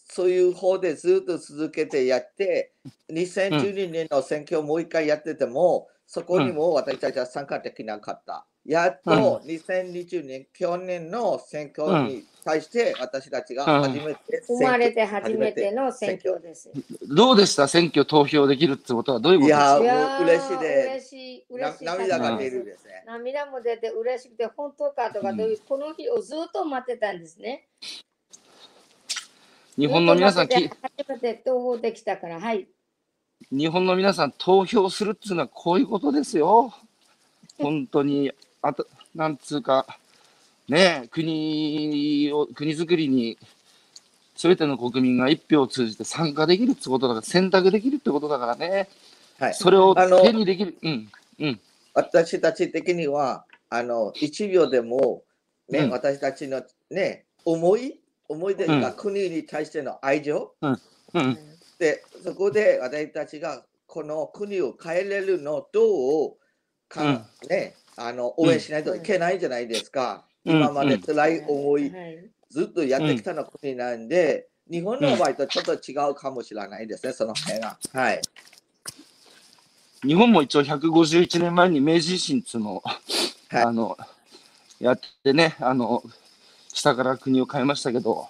[0.08, 2.72] そういう方でずっと続けてやって、
[3.10, 8.46] 2012年の選挙をもう一回やってても、そこにも私たちは参加できなかった。
[8.64, 16.70] やっと2020年、去年の選挙に対して私たちが初めて生まれて初めての選挙です。
[17.08, 17.66] どうでした？
[17.66, 19.82] 選挙投票できるってことはどういうことですか？
[19.82, 21.84] いや嬉しいで嬉しい、な嬉しい。
[21.84, 23.04] 涙が出るですね。
[23.04, 27.66] 涙も出て嬉しくて、本当かとか、どういうこの日をずっと待ってたんですね。
[29.76, 30.70] 日本の皆さん初
[31.08, 32.68] めて投票できたから、はい。
[33.50, 36.72] 日本の皆さん投票するっていうのはこういうことですよ。
[37.58, 38.32] 本当に、
[38.62, 39.86] あと、なんつうか、
[40.68, 43.38] ねえ、国を、国づくりに、
[44.34, 48.88] すべての国民が一票を通じて参加できるってことだから、選択できるってことだからね。
[49.38, 49.54] はい。
[49.54, 50.76] それをあの手にできる。
[50.82, 51.08] うん。
[51.38, 51.60] うん。
[51.94, 55.22] 私たち的には、あの、1秒でも、
[55.68, 61.38] ね、うん私たちのね、思い、思い出がうん国に対しての愛情、うん。
[61.78, 66.36] で、そこで私たちがこの国を変えれるのをどう
[66.88, 70.24] か、ね、あの応援しないといけないじゃないですか。
[70.46, 72.30] うん今まで辛い思い、はい。
[72.50, 77.78] ずっとやってきたの国なんで、日本の場合とちょっと違うかもしれないですね、その辺が。
[77.92, 78.22] はい。
[80.02, 82.82] 日本も一応151年前に明治維新っつうのを、
[83.48, 83.62] はい。
[83.64, 83.96] あの、
[84.78, 86.02] やってね、あの、
[86.72, 88.28] 下から国を変えましたけど、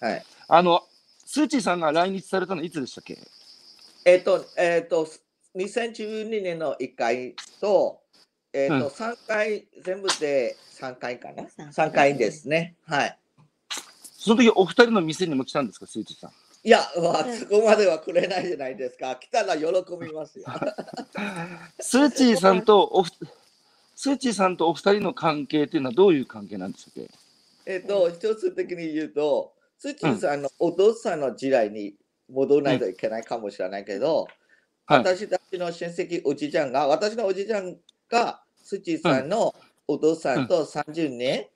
[0.00, 0.24] はい。
[0.48, 0.82] あの、
[1.24, 3.18] スーチーさんが来日されたのいつでしたっけ？
[4.04, 5.06] えっ、と、えっ、と、
[5.56, 8.00] 2012年の1回と、
[8.52, 8.86] えっ、と、うん。
[8.86, 11.48] 3回、全部で3回かな？
[11.48, 12.76] 三 ?3 回回ですね。
[12.86, 13.18] はい。
[14.18, 16.30] その時お二人の店にも来たんですか、スーチーさん。
[16.64, 19.16] いや、まあ、うんそこまではくれないじゃないですか。
[19.16, 19.64] 来たら喜
[20.00, 20.44] びますよ。
[21.80, 23.10] スーチーさんとおふ、
[23.94, 27.10] スーチーさんとお二人の関係っていうのはどういう関係なんでしたっけ
[27.66, 31.94] えっと、一つ的に言うと、スチーさんのお父さんの時代に
[32.28, 34.26] 戻らないといけないかもしれないけど、
[34.86, 34.98] はい。
[34.98, 37.76] 私たちの親戚おじいちゃんが、私のおじいちゃん
[38.08, 39.54] がスチーさんの
[39.88, 41.46] お父さんと30年、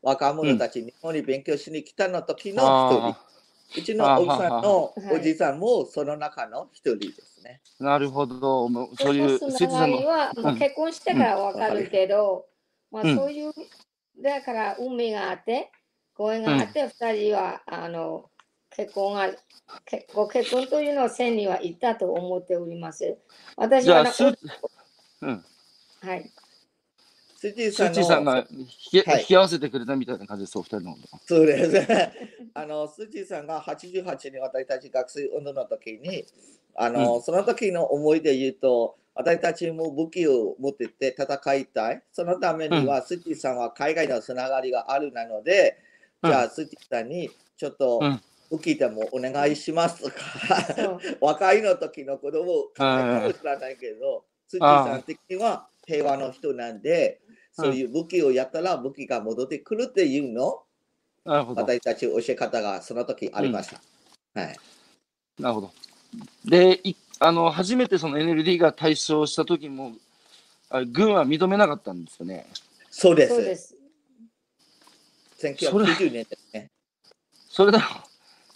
[0.00, 3.08] 若者たち日本に勉強しに来たの時の一人。
[3.10, 3.30] あ
[3.76, 7.60] うちの奥さんのおじいさんもその中の一人ですね。
[7.80, 8.68] あ、なるほど。
[8.68, 9.98] もうそういう、スーチーさんの。
[9.98, 12.46] は、まあ、結婚してからわかるけど、
[12.90, 13.52] まあうんそういう、
[14.20, 15.70] だから運命があって、
[16.16, 18.30] ご縁があって、二人は、あの、
[18.70, 19.30] 結婚が、
[19.84, 23.18] けご結婚というのを線には行ったと思っております。
[23.56, 24.00] 私は
[25.22, 25.44] うん。
[26.02, 26.30] おはい。
[27.40, 29.20] スチースさんのーチーさんが引き,、はい。
[29.20, 31.18] 引き合わせてくれたみたいな感じです、お二人のこと。
[31.24, 31.88] そうです。
[32.52, 36.26] あの、スチーさんが88に私たち学生運動の時に、
[36.74, 42.02] あの、その時の思いで言うと、私たちも武器を持ってて戦いたい。
[42.12, 45.78] そのためには、スチーさんは海外のつながりがあるなので、
[46.22, 48.20] じゃあ、スチーさんにちょっとうん。
[48.50, 57.20] 武器でもお願いしますとか、 若いの時の子供を考えかもしれないけど、スチーさん的には平和の人なんで、
[57.60, 60.62] そういう武器をやったら武器が戻ってくるっていうの
[61.24, 61.62] なるほど。
[61.62, 63.80] 私たち教え方がその時ありました。
[64.40, 64.56] はい。
[65.38, 65.70] なるほど。
[66.44, 69.92] で、いあの初めてその NLD が対象した時も、
[70.70, 72.46] あ軍は認めなかったんですよね。
[72.90, 73.34] そうです。
[73.34, 73.76] そうです。
[75.40, 76.70] 1990年ですね。
[77.48, 77.84] それだよ。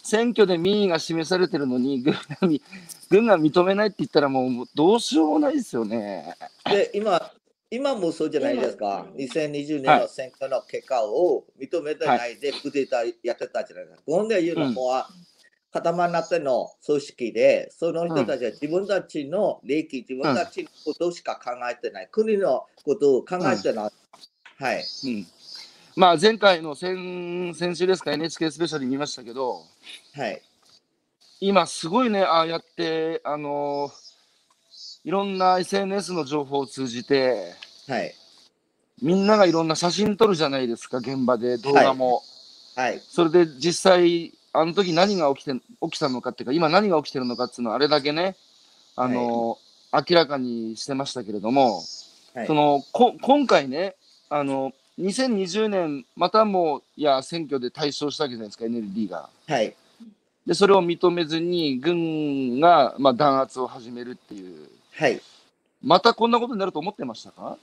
[0.02, 2.62] 選挙で民意が示されてるのに軍がみ、
[3.10, 6.36] 軍が認めないって言ったらもうどうしようもないですよね。
[6.66, 7.32] で、今、
[7.74, 9.04] 今もそうじゃないですか。
[9.16, 14.02] 2020年の選挙の結果を認めてないで、クーデターやってたじゃないですか。
[14.06, 15.08] ゴンデユの方は
[15.72, 22.08] 固まなっての組織で、その人たちは自分たちの利益、自分たちのことしか考えてない。
[22.12, 23.90] 国のことを考えてない。
[24.56, 24.84] はい。
[25.06, 25.26] うん。
[25.96, 29.62] まあ前回の先先週ですか NHK スペシャル見ましたけど、
[30.14, 30.40] はい。
[31.40, 33.90] 今すごいね、ああやって、あの
[35.04, 37.52] いろんな SNS の情報を通じて、
[37.88, 38.14] はい。
[39.02, 42.22] みんながいろんな写真撮るじゃないですか、現場で動画も。
[42.74, 43.00] はい。
[43.00, 48.36] それで実際、あの時何が起きて起きたのかっていうか、今何が起きてるのかっていうのは、あれだけね、
[48.96, 49.58] あの
[49.92, 53.94] 明らかにしてましたけれども、はいそのこ今回ね、
[54.28, 59.28] あの2020年、またもや選挙で大勝したわけじゃないですか、NLD が。
[59.46, 59.74] はい。
[60.46, 65.20] で、それを認めずに、軍が、まあ、弾圧を始めるっていう、はい。
[65.82, 67.56] またこんなことになると思ってましたか？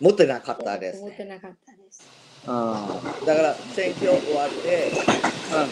[0.00, 1.16] 持ってなかったです思っね。
[1.16, 2.02] てなかったです。
[2.46, 3.26] うん。
[3.26, 4.90] だから選挙終わって、
[5.50, 5.68] うんあの、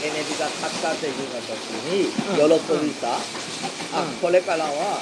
[0.00, 3.08] NLD が勝ったというの時に、喜びさ、
[3.98, 5.00] あうん、これからは、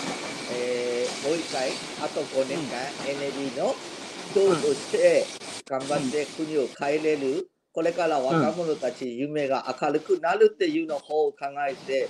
[0.57, 1.69] えーもう一回、
[2.03, 3.75] あと5年間、NLD の
[4.35, 5.25] 党として
[5.69, 11.37] 頑張って国を変えれる、これから若者たち夢が明るくなるっていうの方を考
[11.69, 12.09] えて、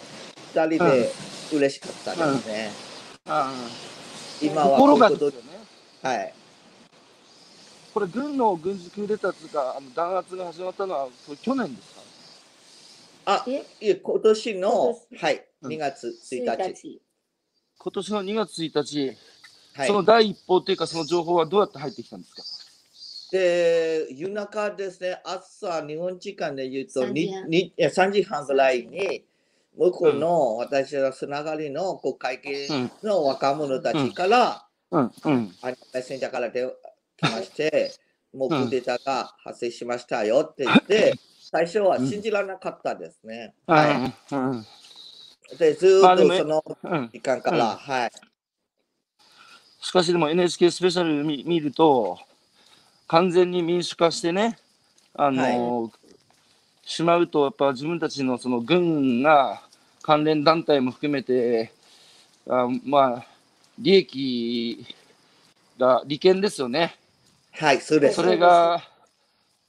[0.55, 1.11] 2人で
[1.53, 2.71] 嬉しかったですね。
[3.27, 3.53] あ
[4.43, 5.59] 今は心がこういうことですよね。
[6.03, 6.35] はい。
[7.95, 12.01] これ、軍の軍事クーデターというか、あの弾圧が始まったのは、これ去年ですか？
[13.27, 16.75] あ、え、いえ今年のはい、うん2月1 1日。
[16.75, 17.01] 日。
[17.79, 19.17] 今年の2月1日、
[19.75, 22.43] はいその第一報というか、その情報はどうやって入ってきたんですか？
[23.33, 29.25] で、夜中ですね、朝、日本時間で言うと3時半ににいや3時半ぐらいに、
[29.77, 36.73] 向こうの私のつながりの国会議員の若者たちから、うん、うん、あのメッセンジャーから電話
[37.17, 37.93] 来まして、
[38.35, 41.15] もうクーデターが発生しましたよって言って、
[41.51, 43.55] 最初は信じられなかったですね。
[43.67, 44.13] は
[45.53, 47.11] い、で、ずっとそのうん。
[47.13, 47.77] 時間から、うん。
[47.77, 48.11] はい。
[49.81, 52.19] しかしでも NHK スペシャル見見ると、
[53.07, 54.59] 完全に民主化してね、
[55.15, 55.93] あの
[56.87, 59.63] しまうと、やっぱ自分たちのその軍が
[60.03, 61.73] 関連団体も含めて、
[62.49, 63.27] あまあ、
[63.79, 64.87] 利益
[65.79, 66.97] が利権ですよね。
[67.53, 68.17] はい、そうです。
[68.17, 68.83] それが、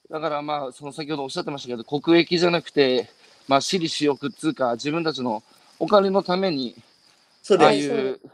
[0.09, 3.09] だからまあ、その先ほどおっしゃってましたけど、国益じゃなくて、
[3.47, 5.43] まあ、私利私欲っつうか、自分たちの
[5.79, 8.21] お金のために、ああいそうです。
[8.23, 8.31] う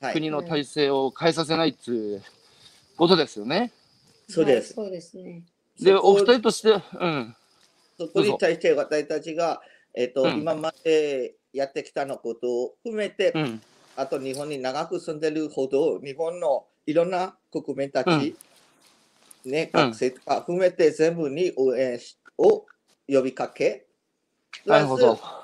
[0.00, 2.22] はい、国の体制を変えさせないっていう
[2.96, 3.72] ことですよね。
[4.28, 4.78] そうです。
[4.78, 5.42] はいそうですね。
[5.80, 7.36] で、お二人として、うん、
[7.98, 9.60] そこに対して私たちが、
[9.94, 13.62] えっとうん今までやってきたのことを含めて、うん、
[13.96, 18.34] あと日本に長く住んでるほど日本のいろんな国民たち、
[19.44, 22.66] ね、うん学生とか含めて全部に応援しを
[23.08, 23.86] 呼びかけ、
[24.64, 24.96] プラス。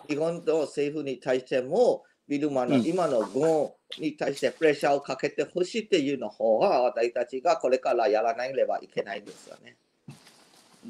[0.08, 9.76] 日本の政府に対してもビルマのうん今の軍に対してプレッシャーをかけてほしいっていうの方が私たちがこれからやらなければいけないんですよね。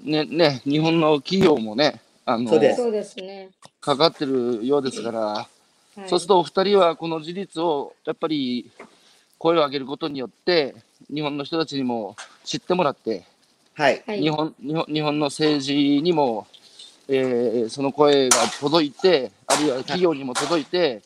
[0.05, 3.50] ね、ね、日本の企業もね、あのそうですそうですね。
[3.81, 5.46] かかってるようですから、はい
[6.07, 8.70] そうするとお二人はこの事実をやっぱり
[9.38, 10.74] 声を上げることによって、
[11.12, 13.24] 日本の人たちにも知ってもらって、
[13.74, 14.03] はい。
[14.07, 16.46] はい、日本日本日本の政治にも、
[17.09, 21.03] えーその声が届いて、あるいは企業にも届いて、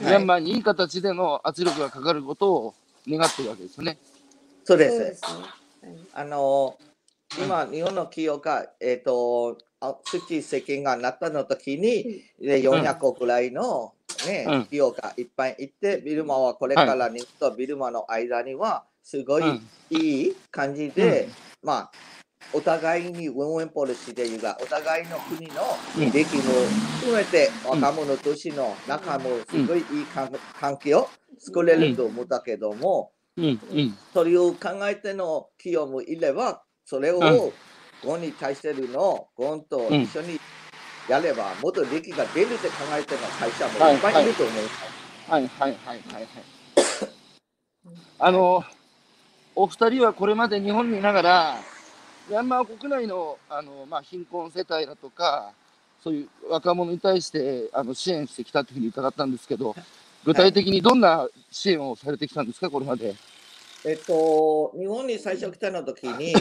[0.00, 2.74] ミャンマーにいい形での圧力がかかることを
[3.08, 3.96] 願ってるわけですよね。
[4.64, 4.96] そうです。
[4.96, 5.28] そうですね。
[5.32, 5.46] はい
[6.14, 6.76] あの
[7.38, 13.92] 今、日本の企業が、えっ、と、あスチ政権がなったの時に、で400個くらいの、
[14.26, 14.60] ねうん。
[14.62, 19.68] 企業がいっぱいいて、ビルマはこれから日本とビルマの間には、すごいうん。
[19.90, 21.28] いい感じで、
[21.62, 21.90] まあ、
[22.52, 25.62] お互いに win-win policy でいうが、お互いの国の
[25.98, 26.12] うん。
[26.12, 26.42] 利益も
[27.00, 29.84] 含めて、若者同士の仲もすごいいい
[30.14, 33.44] 関関係を作れると思ったけども、うん。
[33.44, 33.98] うん。
[34.14, 37.52] それを考えての企業もいれば、それをうん
[38.04, 40.38] ゴンに対してるのをゴンと一緒に
[41.08, 45.30] やれば、もっと利益が出るって考えてるの会社もいっぱいいると思います。
[45.30, 46.26] はいはいはいはいはい。
[48.18, 48.62] あの、
[49.56, 51.58] お二人はこれまで日本にいながら、
[52.28, 55.52] ミャンマー国内のあの、まあ、貧困世帯だとか、
[56.04, 59.74] そういう若者に対してあの支援してきたというふうに伺ったんですけど、
[60.24, 63.14] 具体的にどんな支援をされてきたんですか、これまで？
[63.86, 66.34] えっと、日本に最初来たの時に、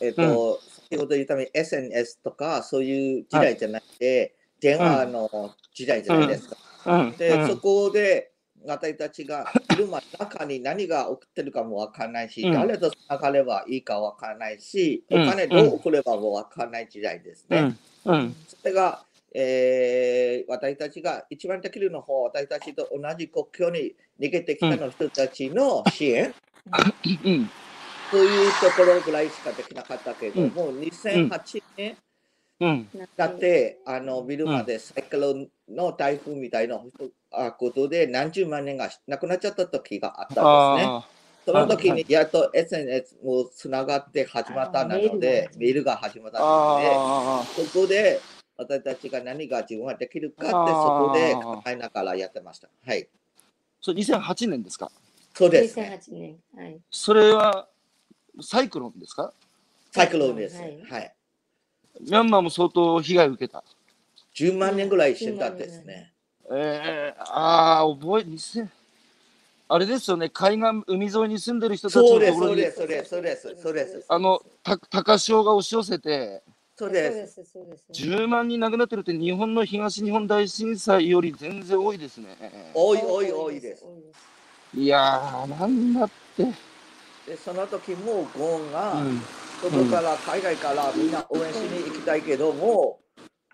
[0.00, 6.56] えっと、先ほど言ったように SNS とかそういう時代じゃなくて、電話の時代じゃないですか。
[6.86, 7.16] うん。
[7.16, 8.30] で、うんそこで
[8.66, 17.76] 私たちが昼間中に何が起きてるかもわからないし、うん誰とつながればいいかわからないし、うんお金どう送ればもわからない時代ですね。
[18.04, 18.14] うん。
[18.14, 18.36] うん。
[18.48, 26.34] それが、えー私たちが一番できるの方、私たちと同じ国境に逃げてきたの人たちの支援、
[27.24, 27.50] うん。
[28.10, 31.96] そういうところぐらいしかできなかったけども、2008年
[32.60, 32.88] うん。
[33.16, 36.78] だって、あのビルマでサイクロンの台風みたいな
[37.32, 40.92] あことで何十万人が亡くなっちゃった時があったんですね。
[40.92, 41.08] あ
[41.46, 46.76] その時はにやっと SNS もつながって始まったなので、メールが始まったあ。
[46.78, 47.64] ので。
[47.70, 48.20] そこで
[48.58, 50.54] 私たちが何が自分ができるかってそ
[51.08, 52.68] こで考えながらやってました。
[52.86, 53.08] はい。
[53.80, 54.90] それ2008年ですか？
[55.34, 55.98] そうです、ね。
[56.06, 56.36] 2008年。
[56.54, 56.78] はい。
[56.90, 57.69] それは
[58.42, 59.32] サイクロンですか？
[59.92, 60.56] サイクロンです。
[60.56, 60.72] ははい
[62.00, 62.00] い。
[62.00, 63.64] ミャンマーも相当被害を受けた。
[64.34, 66.12] 10万人ぐらい死んだんですね。
[66.50, 68.70] えー、ああ、覚え、2000
[69.68, 74.06] あれですよね、海岸、海沿いに住んでる人たちのところにそうで、す、そうです、そうです、そうです。
[74.08, 76.42] あの、た高潮が押し寄せて、
[76.76, 77.34] そうです。
[77.44, 77.44] す。
[77.52, 77.84] そうです。
[77.92, 82.72] 10万人亡くなってるって、日本の東日本大震災より全然多いですね。
[82.74, 83.84] 多い、多い、多いです。
[83.84, 84.26] 多いです。
[84.74, 86.69] いやー、なんだって。
[87.30, 89.20] で、その時もゴーンが、うん、
[89.62, 92.98] 外から、海外からみんな応援しに行きたいけども、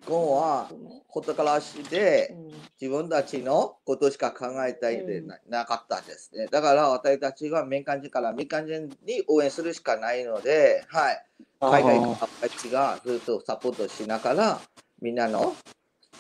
[0.06, 0.70] ゴーンは
[1.08, 2.46] ほったからしで、うん
[2.78, 6.46] 自分たちのことしか考えたいでな,、なかったですね。
[6.46, 11.24] だから私たちは民間人から民間人に応援するしかないので、はい、
[11.58, 14.60] 海外の方たちがずっとサポートしながら、
[15.00, 15.56] みんなの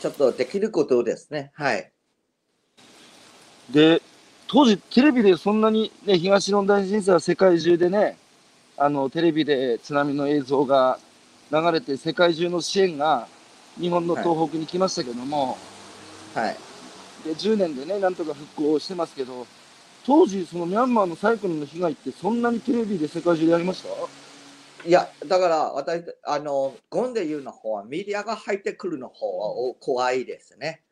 [0.00, 1.50] ちょっとできることですね。
[1.52, 1.92] はい。
[3.70, 4.00] で、
[4.48, 8.16] 当時、テレビでそんなに、ね、東日本大震災は世界中でね、
[8.76, 10.98] あのテレビで津波の映像が
[11.50, 13.26] 流れて、世界中の支援が
[13.80, 15.58] 日本の東北に来ましたけども、
[16.34, 16.56] はい。
[17.24, 19.46] で10年でね、なんとか復興してますけど、
[20.04, 24.88] 当時、そのミャンマーのサイクロンの被害って、そんなにテレビで世界中でやりました？
[24.88, 30.82] いや、だから私、あの、ゴンで言うの方はメディアが入ってくるの方は怖いですね。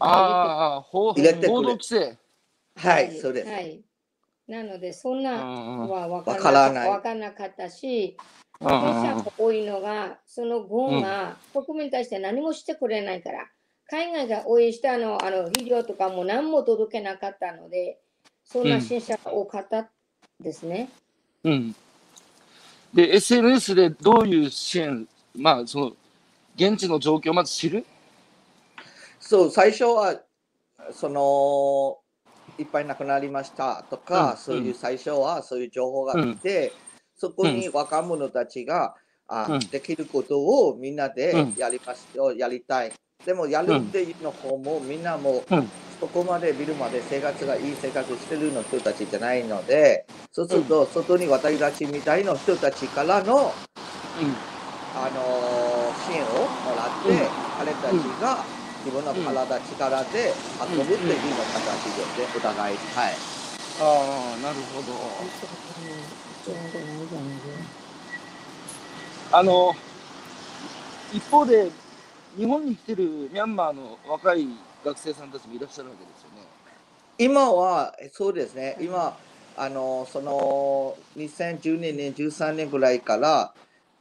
[0.00, 2.18] ああ、報道規制。
[2.76, 3.48] はい、そうです。
[3.50, 3.80] はい。
[4.48, 8.26] なので、そんなうんは分わからないわからなかったし、うん
[8.58, 13.46] 私は多いのが、そのゴンが国民に対して何もしてくれないから、
[13.88, 17.98] 海外が応援したあのあの肥料とかも何も届けなかったので、
[18.44, 19.90] そんな支援者が多かった
[20.40, 20.88] ですね。
[21.44, 21.74] うん。
[22.94, 25.92] で、SNS でどういう支援、まあ、その、
[26.54, 27.84] 現地の状況をまず知る？
[29.20, 30.18] そう、最初は、
[30.92, 31.98] その、
[32.58, 36.72] いっぱい亡くなりましたとか、うんそういう最初はそういう情報が来て、
[37.16, 38.94] そこに若者たちが、
[39.28, 39.58] あうん。
[39.58, 41.54] できることをみんなでうん。
[41.56, 42.92] やりますよ、やりたい。
[43.24, 45.68] でもやるっていうの方も、みんなもうん。
[45.98, 53.50] そこまでビルまで生活がいい生活してるの人たちじゃないので、そうすると、外に私たちみたいな人たちからの、うん。
[54.94, 55.76] あのー
[56.06, 57.46] 支援をもらって、うん。
[57.58, 58.55] 彼たちが
[58.86, 62.76] 自分の体、力で運ぶっていうの形ですね、お互い。
[62.94, 63.14] はい。
[63.80, 64.94] ああ、なるほど。
[69.32, 69.74] あの、
[71.12, 71.68] 一方で、
[72.36, 74.46] 日本に来てるミャンマーの若い
[74.84, 76.46] 学生さんたちもいらっしゃるわけですよね。
[77.18, 79.16] 今は、そうですね、今、
[79.56, 83.52] あのその2012年、13年ぐらいから、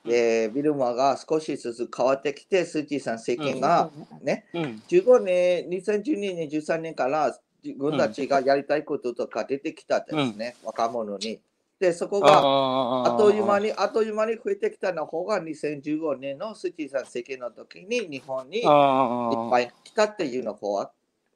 [0.07, 3.89] えービルマが少しずつ変わってきて、スー・チーさん政権が、
[4.21, 4.83] ね、うん。
[4.87, 11.39] 15年、2012年、13年から自分たちがやりたいこととか出てきたんですね、若者に。
[11.79, 20.91] で、そこがああっという間に、あっという間に増えてきたの方が2015年のスー・チーさん政権の時に日本にいっあぱい来たっていうの方は、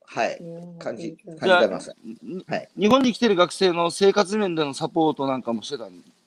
[0.06, 0.40] はい、
[0.80, 1.94] 感じ、感じてます。
[2.24, 2.70] にはい。
[2.78, 6.19] 日本に来てる学生の生活面でのサポートなんかもしてたんですか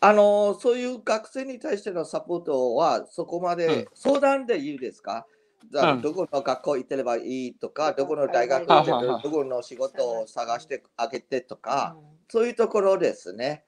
[0.00, 5.26] あのそういう学生に対してのサポートはそこまうんで相談で言うですか、
[5.72, 11.96] じゃあうんどこの学校行ってればいいとか、どこの大学は行ってどこの仕事を探してあげてとか、
[12.28, 13.64] そういうところですね。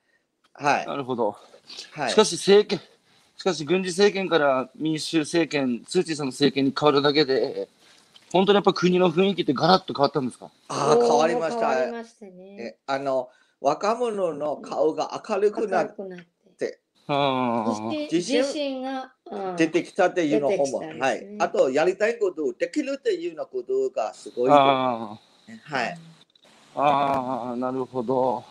[0.52, 0.86] はい。
[0.86, 1.36] なるほど。
[1.92, 2.80] はいしかし政権、
[3.36, 7.68] しかし軍事政権から民主政権、スー・チーさんの政権に変わるだけで、
[8.32, 10.50] 本当にやっぱ国の雰囲気ってガラッと変わったんですか？
[10.68, 11.68] ああ、変わりました。
[11.68, 12.56] 変わりましたね。
[12.58, 13.30] えあの
[13.60, 15.96] 若者の顔が明るくなっ
[16.58, 16.80] て。
[17.08, 18.82] 自信自信。
[18.82, 19.56] が、うん。
[19.56, 21.26] 出てきたっていうの方も、ねはい。
[21.38, 25.98] あと、やりたいことをできるっていうようなことがすごいはい。
[26.74, 28.44] ああ、なるほど。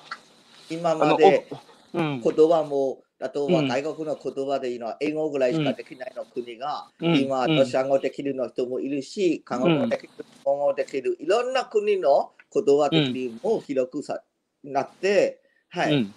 [0.70, 1.48] 今まで
[1.94, 7.16] 言葉もあとは外国の言葉でいいのは英語ぐらいしかできないの国が、うん。
[7.16, 14.22] 今、うんロシア語できるの人もいるし、韓国語できる、日本語できる、いろんな国の言葉的にも広くさ、
[14.64, 16.14] なって、はい、うん。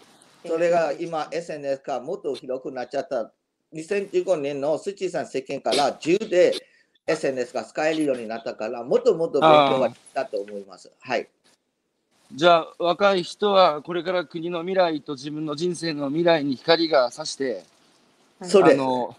[0.47, 3.33] それが今 SNS がもっと広くなっちゃった。
[3.75, 6.53] 2015年のスチーさん政権から10で
[7.07, 10.91] SNS が使えるようになったから、もっともっと勉強ができたと思います。
[11.01, 11.29] はい。
[12.35, 17.65] じゃあ、若い人はこれから国の未来と自分の人生の未来に光が差して、
[18.43, 19.17] そうですあの、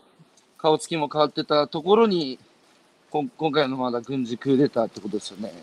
[0.58, 2.40] 顔つきも変わってたところに、
[3.12, 5.54] こん今回のまだ軍事クーデターってことですよね。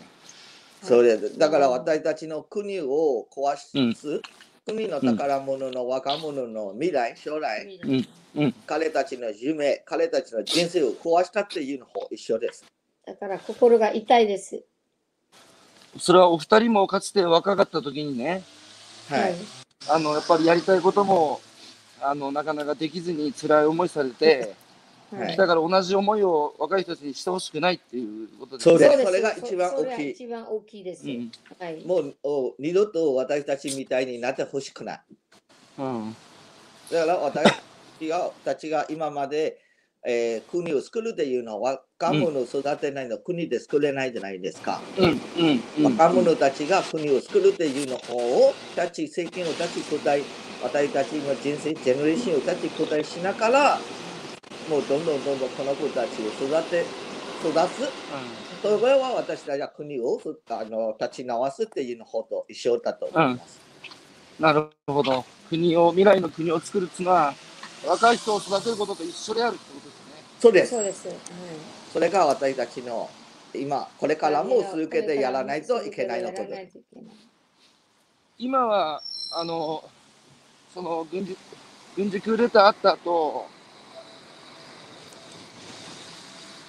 [0.81, 1.37] そうです。
[1.37, 4.21] だから私たちの国を壊す、
[4.65, 8.07] 国の宝物の若者の未来、将来、うん。
[8.35, 8.53] うん。
[8.65, 12.65] 彼たちの夢、彼たちの人生を壊したっていうのと一緒です。
[13.05, 14.63] だから心が痛いです。
[15.99, 18.43] それはお二人もかつて若かった時にね、
[19.09, 19.35] はい。
[19.89, 21.41] あの、やっぱりやりたいことも、
[22.01, 24.55] あの、なかなかできずに辛い思いされて、
[25.11, 31.09] はいだから同じ思いを若い人たちにしてほしくないっていうことですそうですそれが一番大きい一番大きいです。
[31.09, 31.31] うん。
[31.59, 31.85] はい。
[31.85, 35.01] もうお二度と私たちみたいになってほしくない。
[35.79, 36.15] うん。
[36.91, 37.61] だから私た
[37.99, 39.59] ちがたちが今まで、
[40.05, 44.81] えー国を作るというのは若者を育てないの、国で作れないじゃないですか。
[44.97, 45.21] うん。
[45.37, 45.63] うん。
[45.85, 45.97] うん。
[45.97, 50.23] 若者たちが国を作るというのを立ち政権を立ち答え
[50.63, 53.79] 私たちの人生ジェネレーションを立ち答えしながら
[54.69, 56.83] もうどんどんどんどんこの子たちを育て
[57.41, 57.89] 育つ
[58.61, 63.59] それは私たちが国をそあの立ち直すっていうのと一緒だと思います。
[64.39, 65.23] なるほど。
[65.49, 67.33] 国を、未来の国を作るっていうのは、
[67.85, 70.23] 若い人を育てることと一緒であるってことですね。
[70.39, 70.71] そうです。
[70.71, 71.07] そうです。
[71.07, 71.17] はい。
[71.91, 73.09] それが私たちの
[73.53, 76.79] 今これからも続けてやらないといけないのことです。
[78.37, 79.01] 今は、
[79.33, 79.83] あの、
[80.73, 81.37] その軍事、
[81.95, 83.45] 軍事クーデターあった後、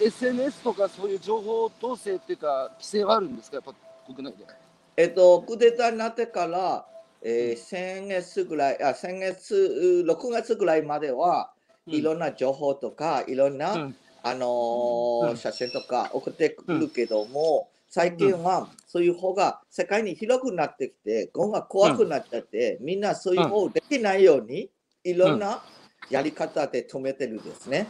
[0.07, 3.75] SNS とかそういう情報統制っていうか、規制はあるんですか、やっぱ
[4.13, 4.45] 国内で。
[4.97, 6.87] えっと、クーデターになってから、
[7.23, 11.53] えー先月ぐらい、あ先月、う6月ぐらいまでは、
[11.87, 13.97] いろんな情報とか、いろんな、うん。
[14.25, 15.37] あのーうん。
[15.37, 24.71] 写真とか送ってくるけども、最近はそういう方が世界に広くなってきて、語が怖くなっちゃって、みんなそういう方できないように、
[25.05, 25.63] いろんな
[26.11, 27.87] やり方で止めてるんですね。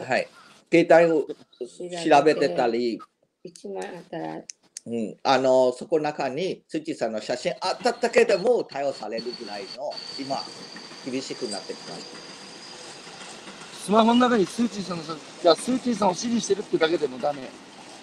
[0.00, 0.28] はい。
[0.70, 3.00] 携帯を調べてたり、に
[3.44, 4.34] 一枚あったら、
[4.86, 10.36] うん、あのそこの中に土さんの写真あっただけでも逮捕されるぐらいの今
[11.04, 17.42] 厳しくなってきましースマホの中にスーチーさんの写じゃあスーチーさんを支持してるってだけでもダメ。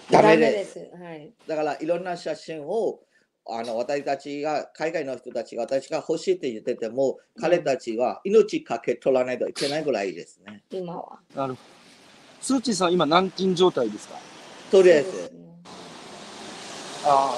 [0.10, 0.22] た。
[0.22, 0.52] ダメで。
[0.52, 0.80] ですす。
[0.80, 1.30] はい。
[1.48, 3.02] だからいろんな写真を
[3.46, 10.64] あの私たちが海外の人たちが私が欲しいって言ってても、彼たちは命かけ取らないといけないぐらいですね。
[10.72, 11.20] 今は。
[11.36, 11.83] なるほど。
[12.44, 14.16] スーチーさんは今軟禁状態ですか？
[14.70, 15.32] とりあえず
[17.06, 17.38] あ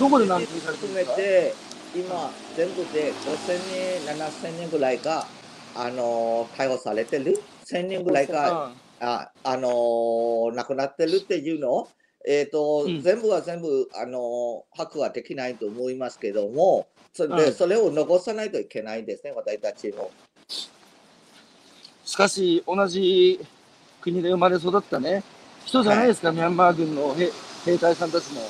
[0.00, 1.16] どこで軟禁されてるん含めですか？
[1.16, 1.54] て
[1.94, 5.26] 今全部で5000人、7000人ぐらいが
[5.76, 11.72] あの逮捕されてる？1000人ぐらいがあ、あのー亡くなってるっていうの？
[11.72, 11.88] を、
[12.26, 20.10] えーとうん全部は全部、あのー把握はできないと思いますけどもそれで、うんそれを残さないといけないですね、私たちも。
[22.04, 23.40] しかし、同じ
[24.06, 25.24] 国で生まれ育ったね、
[25.64, 27.28] 人じゃないですか、ミャンマー軍の兵
[27.64, 28.40] 兵隊さんたちも。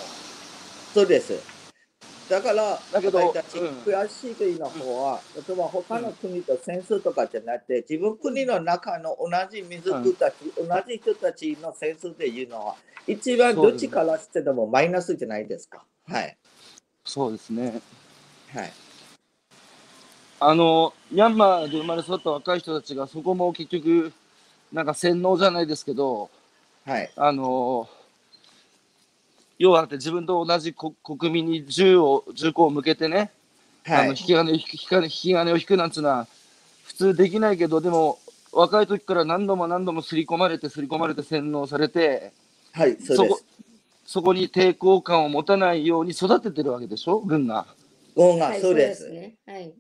[0.93, 1.33] そうです。
[2.29, 3.19] だから、だけど
[3.87, 12.75] 悔しいというの方は、例えば他の国と戦争とかじゃなくて、自分国の中の同じ民族たち、同じ人たちの戦争っていうのは、
[13.07, 15.83] 一番どっちからしてでもマイナスじゃないですか。
[16.07, 16.37] はい。
[17.03, 17.81] そうですね。
[18.53, 18.73] はい。
[20.39, 24.13] あの、ミャンマーで生まれ育った若い人たちが、そこも結局、
[24.73, 26.31] なんか洗脳じゃないですけど、
[26.85, 27.11] はい。
[27.17, 27.89] あの、
[29.59, 33.31] 要はだって自分と同じ国国民に銃を、銃口を向けてね、
[33.87, 34.17] あの引はい。
[34.17, 36.27] き金を引く引き金引き金を引くなんつうのは、
[36.85, 38.19] 普通できないけど、でも、
[38.53, 42.33] 若い時から何度も何度も刷り込まれて、刷り込まれて洗脳されて、
[42.73, 43.45] はい、そうでこす。
[44.07, 47.67] そこに抵抗感を持たないように育ててるわけでしょ、軍が。
[48.15, 49.11] ゴンがはいそうです。
[49.11, 49.35] ね。
[49.47, 49.65] はい。
[49.67, 49.73] うん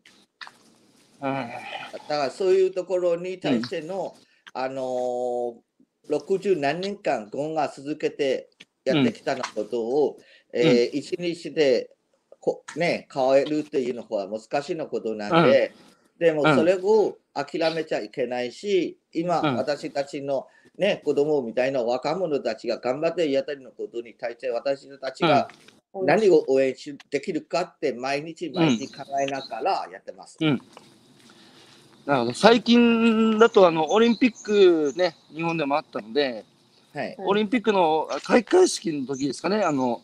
[1.22, 4.14] だからそういうところに対しての、
[4.58, 8.48] あのー、60何年間ゴンが続けて
[8.84, 10.18] やってきたのことを、
[10.52, 11.90] えー一日で
[12.40, 15.74] こ、ね、変えるっていうのは難しいのことなんで、
[16.18, 16.56] でもうん。
[16.56, 19.56] それを諦めちゃいけないし、今、うん。
[19.56, 20.46] 私たちの、
[20.78, 25.48] ね、子供みたいな若者たちが頑張ってやってるのことに対して私たちが
[25.92, 30.38] 何を応援しできるかって毎日毎日考えながらやってます。
[30.40, 30.60] うん
[32.06, 32.34] なるほど。
[32.34, 36.44] 最近だと、あの、オリンピックね、日本でもあったので、
[36.94, 37.16] はい。
[37.18, 40.00] オリンピックの開会式の時ですかね、あの、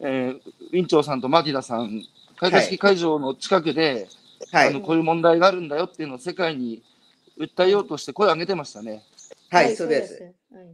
[0.00, 2.02] えー、ウィンチョウさんとマティダさん、
[2.36, 4.08] 開会式会場の近くで、
[4.52, 4.68] はい。
[4.68, 6.82] あのこういう問題があるんだよっていうのを世界に
[7.38, 9.02] 訴えようとして声を上げてましたね。
[9.48, 10.22] はい、そうです。。
[10.52, 10.64] はい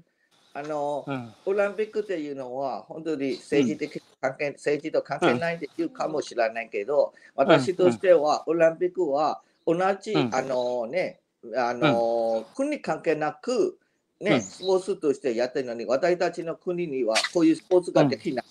[0.55, 1.33] あの、うん。
[1.47, 10.35] オリンピックっていうのは、本当に政治的関係、政治と関係ないっていうかもしれないけど、私としては、オリンピックは同じ、うん。
[10.35, 11.21] あのね、
[11.57, 13.79] あの、国関係なく、
[14.21, 14.43] ね、うん。
[14.43, 18.45] スポーツとしてやってるのに、私たちの国にはこういうスポーツができない。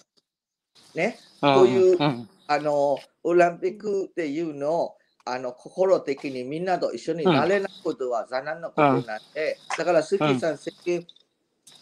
[0.95, 2.29] ね、こういううん。
[2.47, 9.03] あの、オリンピックっていうのを、あの心的にみんなと一緒になれないことは残念なことなん
[9.35, 11.07] で、だから、スキーさん、関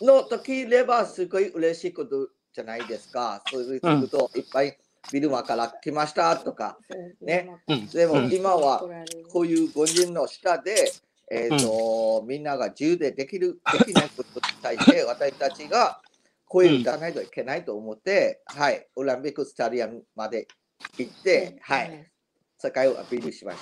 [0.01, 3.41] の時ればすごい嬉しいことじゃないですか。
[3.49, 4.77] そういうこといっぱい
[5.11, 6.77] ビルマから来ましたとか、
[7.21, 7.49] ね。
[7.67, 7.87] うん。
[7.87, 8.33] でもうん。
[8.33, 8.83] 今は
[9.31, 10.91] こういう五人の下で、
[11.31, 16.01] えーとみんなが自由でできる、できないことに対して私たちが
[16.45, 20.47] 声を打たないといけないと思って、はい、オリンピックスタジアムまで
[20.97, 22.05] 行って、はい、。
[22.57, 23.57] 世界をアピールしまし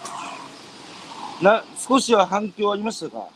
[1.39, 1.43] た。
[1.43, 3.29] な、少しは反響ありましたか？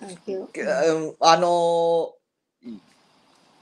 [0.00, 1.16] 環境うん。
[1.20, 2.80] あのーうん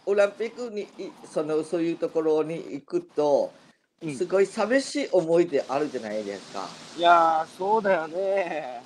[0.07, 6.69] オリンピックにいそのそういうところに行くと、うんすごい寂しい思い出あるじゃないですか。
[6.99, 8.83] いやー、そうだよね。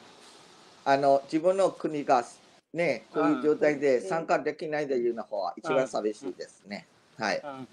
[0.85, 2.25] あの自分の国が
[2.73, 6.87] ね、こういう状態でうん参加できないというのは一番寂しいですね。
[7.19, 7.43] はい。
[7.45, 7.69] うん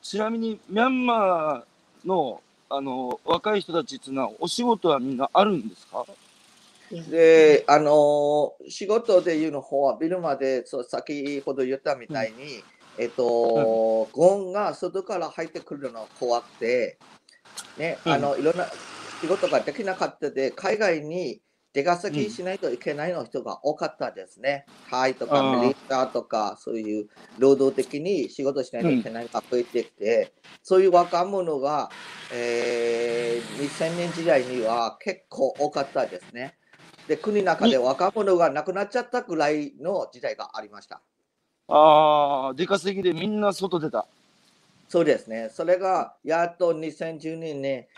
[0.00, 1.62] ちなみに、ミャンマー
[2.08, 2.40] の、
[2.70, 6.06] あの、若い人たちっていうのは、お仕事はみんなあるんですか？
[6.90, 12.62] で、あのー仕事でいうの方はビルマでそう先ほど言ったみたいに、
[12.98, 16.98] えっと、ゴンが外から入ってくるのが怖くて、
[17.78, 18.12] ね、うん。
[18.12, 18.66] あの、いろんな
[19.20, 21.40] 仕事ができなかったで、海外に
[21.72, 24.66] 出稼ぎしないといけないの人が多かったですね。
[24.90, 30.32] タイとかメリカとか、そういう労働的に仕事しないといけないのが増えてきて、
[30.62, 31.90] そういう若者が、
[32.32, 36.56] えー2000年時代には結構多かったですね。
[37.10, 41.02] で、国の中で若者が亡くなっちゃったぐらいの時代がありました。
[41.66, 44.06] ああ、出稼ぎでみんな外出た。
[44.88, 45.50] そうですね。
[45.52, 47.88] それがやっと2012年、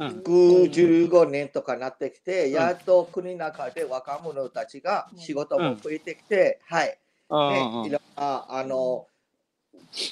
[0.00, 0.22] うん。
[0.24, 6.98] 15年とかなってきて、やっと国の中で若者たちが仕事も増えてきて、はい。
[7.28, 9.06] あね、ーいろんな、あの、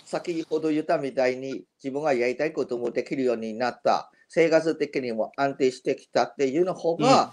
[0.05, 7.33] 先ほど言ったみたいに自分がやりたいこともできるようになった、生活的にも安定してきたっていうの方が、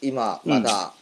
[0.00, 0.92] 今まだ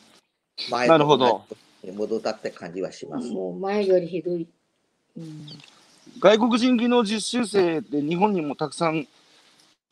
[0.70, 1.44] 前なるほど
[1.82, 3.28] に戻ったって感じはします。
[3.30, 4.48] もう前よりひどい。
[5.16, 5.46] うん
[6.18, 9.06] 外国人技能実習生って日本にもたくさん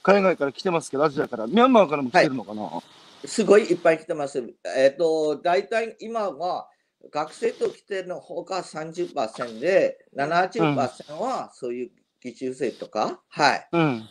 [0.02, 2.82] 海外から来てますけど、アジアから、ミャンマーからも来てるのかな、
[3.24, 4.42] すごいいっぱい来てます。
[4.76, 6.68] えっ、と、大体今は
[7.11, 11.90] 学生と来てるの方が30%で、70%はそういう
[12.20, 14.09] 技術生とか、はい、うん。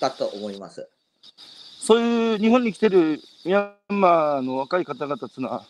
[0.00, 0.88] だと思います。
[1.80, 5.64] そういう日本に来てるミャンマーの若い方々っていうのは、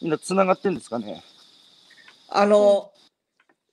[0.00, 1.22] みんなつながってんですかね？
[2.28, 2.92] あの、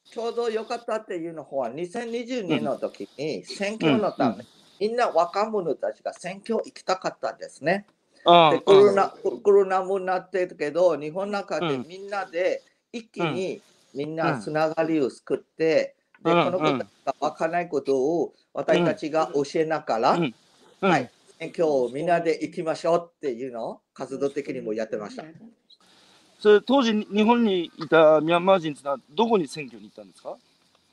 [0.06, 4.46] ちょうど良かったっていうのは、2020年の時に選挙のため、うん
[4.80, 7.88] みんな若者たちが選挙行きたかったですね。
[8.24, 9.08] でコロナ
[9.44, 11.86] コロナもなってるけど、日本の中でうん。
[11.88, 12.62] みんなで
[12.94, 13.60] 一気に
[13.96, 20.20] みんうなんつながりを作って、でうんこの子たちが分からないことを私たちが教えながら、
[20.82, 23.70] はい、選挙をみんなで行きましょうっていうの？
[23.70, 25.24] を活動的にもやってました。
[26.40, 30.36] それ当時日本にいたミャンマー人ってのはどこに選挙に行ったんですか、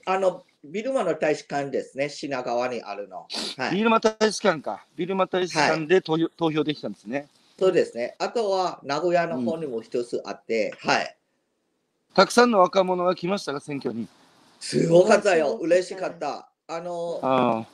[0.06, 3.26] あの、ビルマの大使館ですね、品川にあるの。
[3.58, 4.86] はい、ビルマ大使館か。
[4.96, 7.28] ビルマ大使館で投票,、投票できたんですね。
[7.58, 8.16] そうですね。
[8.18, 11.16] あとは名古屋の方にも一つあって、はい。
[12.14, 14.08] たくさんの若者が来ましたか、選挙に。
[14.60, 15.58] すごかったよ。
[15.60, 16.48] 嬉しかった。
[16.66, 17.66] あの、あ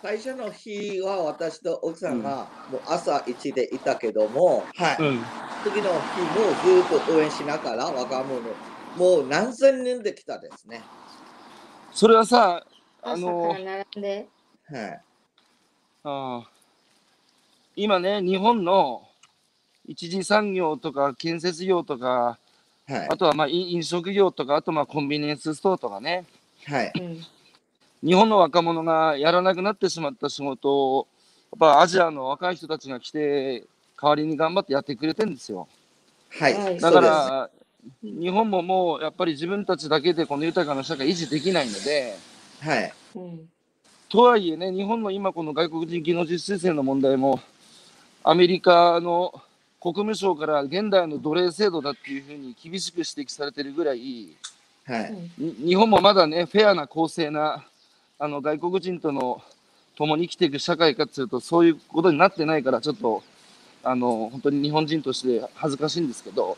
[0.00, 5.20] 最初の日は私と奥さんがもう朝1でいたけども、はいあ、うん。
[5.64, 6.54] 次の日も
[6.86, 8.40] ずっと応援しながら若者、
[8.96, 10.82] もう何千人で来たですね。
[11.92, 12.64] それはさ、
[13.02, 14.28] あ朝のから並んで。
[14.70, 15.00] はい。
[16.04, 16.50] ああ
[17.74, 19.02] 今ね、日本の
[19.86, 22.38] 一次産業とか建設業とか、
[22.86, 23.16] はいあ。
[23.16, 26.24] とはまあ飲飲食業とか、あとまあコンビニエンスストアとかね、
[26.66, 26.92] はい。
[28.02, 31.08] うん日本の若者がやらなくなってしまった仕事を、
[31.52, 33.64] やっぱアジアの若い人たちが来て、
[34.00, 35.66] 代わりに頑張ってやってくれてるんですよ。
[36.30, 36.54] はい。
[36.54, 37.50] はいだかそうですら、
[38.02, 42.14] 日本ももうやっぱり自分たちだけでこの豊かな社会維持できないので、
[42.60, 42.92] はい。
[43.16, 43.48] うん
[44.08, 47.40] とはいえね、日本の今この外国人技能実習生の問題も、
[48.24, 49.34] アメリカの
[49.80, 54.34] 国務省から現代の奴隷制度だっていうふうに厳しく指摘されてるぐらい、
[54.86, 55.30] はい。
[55.36, 57.67] に日本もまだね、フェアな公正な
[58.20, 59.40] あの外国人との
[59.96, 63.22] 共に生きていく社会かっていうと、そういうことになってないから、ちょっと
[63.84, 66.56] あの本当に日本人として恥ずかしいんですけど、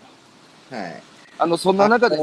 [0.70, 1.02] はい。
[1.38, 2.22] あのそんな中でね、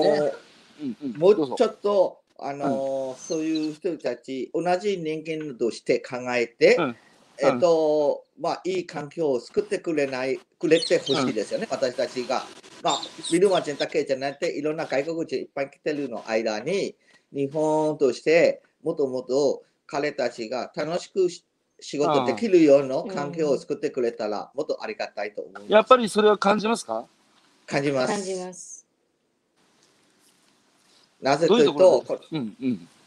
[0.81, 6.95] うんうんもうちょっと、あのーそういう人たち、同じ人間として考えて、うん。
[7.39, 12.43] えっと、まあ、いい環境を作ってくれない、くれてほしいですよね、私たちが。
[12.83, 12.99] まあ、
[13.31, 16.95] ビルマ人だけじゃなくて、いろんな外国人いっぱい来てるの間に、
[17.31, 21.43] 日本としてもっともっと彼たちが楽しくし
[21.79, 25.65] 仕事できるような環境を作ってくれたら、もっとありがたいと思います。
[25.67, 27.05] やっぱりそれは感じますか？
[27.67, 28.13] 感じます。
[28.13, 28.87] 感じます。
[31.21, 32.03] なぜというと、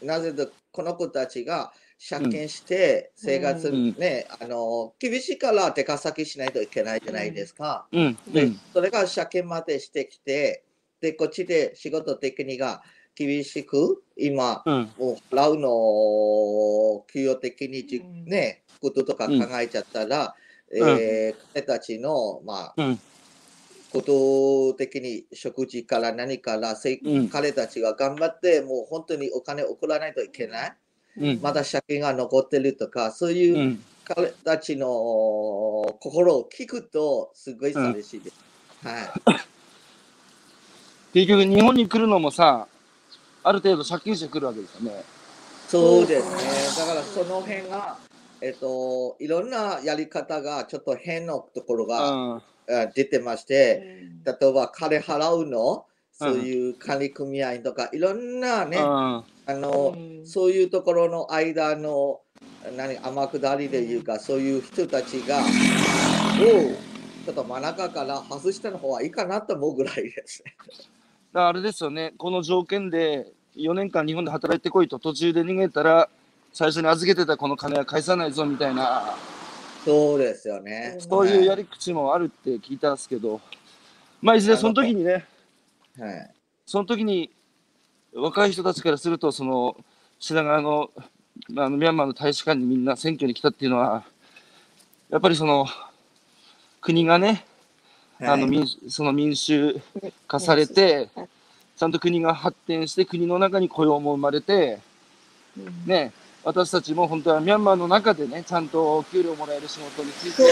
[0.03, 1.73] なぜとこの子たちが
[2.09, 7.87] 借金して生活、うんね、あの厳しいから出稼ぎしないといけないじゃないですか。
[7.91, 10.63] うんうでんそれが借金までしてきて、
[11.01, 12.83] で、こっちで仕事的にが
[13.25, 14.89] 厳しく、今、うん。
[14.97, 18.25] もう払うのを給与的にじ、うん。
[18.25, 20.35] ね、こととか考えちゃったら、
[20.71, 20.89] うん。
[20.89, 22.99] えー彼たちの、まあ、うん。
[23.91, 27.29] こと的に食事から何から、せいうん。
[27.29, 30.73] 彼たちが頑張って、もう本当にお金を送らないといけない。
[31.17, 31.39] うん。
[31.41, 33.83] まだ借金が残ってるとか、そういううん。
[34.03, 34.87] 彼たちの
[35.99, 38.35] 心を聞くと、すごい寂しいです。
[38.83, 39.11] はい。
[41.13, 42.67] 結局日本に来るのもさ、
[43.43, 45.03] ある程度借金してくるわけですよね。
[45.67, 46.85] そうですね。
[46.85, 47.97] だからその辺が、
[48.41, 52.41] えっと、いろんなやり方がちょっと変なところうが、
[52.93, 62.21] 出てまして、例えば金払うの、そういう管理組合とか、いろんなね、あの、そういうところの間の
[62.75, 65.41] 何天下りでいうか、そういう人たちが、を
[67.25, 70.55] ちょっと真ん中から外したの方がいいかなと思うぐらいですね。
[71.33, 76.09] あれですよね、この条件で4年間日本で働いてこいと途中で逃げたら、
[76.51, 79.15] 最初に預けてたこの金は返さないぞみたいな、
[79.85, 80.97] そうですよね。
[80.99, 83.39] そういうやり口もあるって聞いたんですけど、
[84.21, 85.25] まあいずれその時にね、
[85.97, 86.31] はい。
[86.65, 87.31] その時に
[88.13, 89.77] 若い人たちからすると、その
[90.19, 90.91] 品川の
[91.57, 94.03] あのミャンマーの大使館にみんな選挙に来たっていうのは、
[95.09, 95.65] やっぱりその
[96.81, 97.45] 国がね、
[98.21, 99.79] あのはい民その民主
[100.27, 101.09] 化されて、
[101.75, 104.79] ちゃんと国が発展して、国の中に雇用も生まれて、
[105.85, 106.11] ね、
[106.43, 110.43] 私たちも本当はミャンマーの中でね、ちゃんとお給料もらえる仕事について。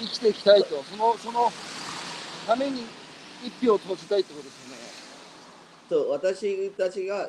[0.00, 1.52] 生きていきたいと、そのその
[2.46, 2.84] ために
[3.44, 4.78] 一票を投じたいってことですよね。
[5.88, 7.26] そう私たちが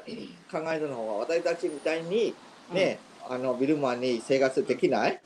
[0.52, 2.36] 考えたのは私たちみたいに
[2.72, 5.20] ね、あのビルマに生活できない、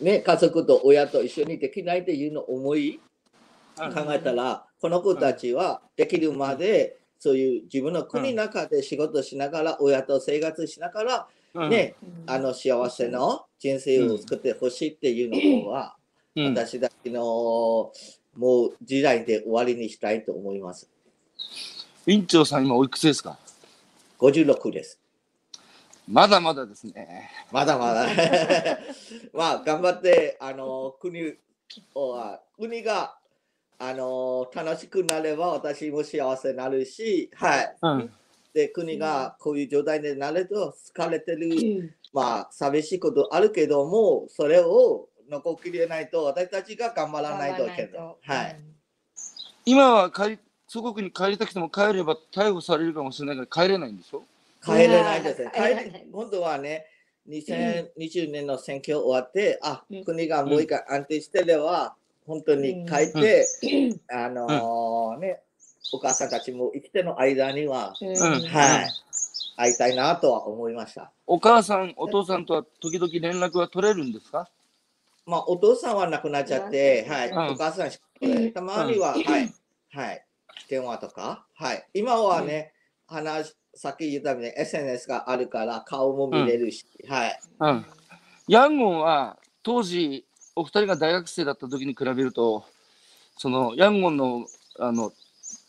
[0.00, 3.00] ね、家族と親と一緒にできないっていうのを思い？
[3.00, 3.06] うん
[3.78, 11.68] 考えたら、この子たちはできるまで、そういう自分の国の中で仕事しながら、親と生活しながら、うん。
[11.68, 11.94] ね、
[12.26, 15.94] あの幸せの人生を作ってほしいっていうのは、
[16.34, 16.54] うん。
[16.54, 17.92] 私たちの
[18.34, 20.88] もう時代で終わりにしたいと思います。
[22.06, 23.38] 院長さん、今おいくつですか
[24.20, 24.98] ？56です。
[26.08, 27.30] まだまだですね。
[27.50, 28.06] まだまだ。
[29.34, 31.34] まあ、頑張って、あの、国
[31.94, 33.18] は、国が、
[33.78, 37.76] あの、楽しくなれば私も幸せになるし、はい。
[37.82, 38.12] うん。
[38.54, 48.16] で、国がこういう状態になると疲れてる、まあ、寂しいことあるけども、それを残りきれないと、私たちが頑張らないといけない。
[48.22, 48.56] はい。
[49.66, 50.38] 今は帰り、
[50.68, 54.22] 祖国に帰りたくても帰れば逮捕されるかもしれないから帰れないんでしょ？
[54.66, 55.50] 帰れないですね。
[55.54, 56.86] 帰れ今度はね、
[57.28, 61.94] 2020年の選挙終わって、あうん、国がもう一回安定してれば、
[62.26, 63.46] 本当に帰って、
[64.10, 65.40] あのーね、
[65.92, 68.06] お母さんたちも生きての間には、ん。
[68.06, 68.90] はい、
[69.56, 71.12] 会いたいなとは思いました。
[71.26, 74.48] お母さん、お父さんとは時々連絡は取れるんですか？
[75.24, 77.38] まあ、お父さんは亡くなっちゃって、はい、うん。
[77.54, 78.04] お母さんしか、
[78.54, 79.24] たまには、はい、
[79.90, 80.24] はい、
[80.68, 82.72] 電話とか、はい、今はね、
[83.08, 87.40] 話、さっき言ったように SNS があるから顔も見れるし、はい。
[87.60, 87.86] うん。
[88.48, 90.24] ヤンゴンは当時、
[90.54, 92.64] お二人が大学生だった時に比べると、
[93.36, 94.46] そのヤンゴンの
[94.78, 95.12] あの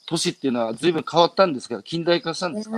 [0.08, 2.78] 都市っていうのは随分変わったんですけど、近代化したんですか？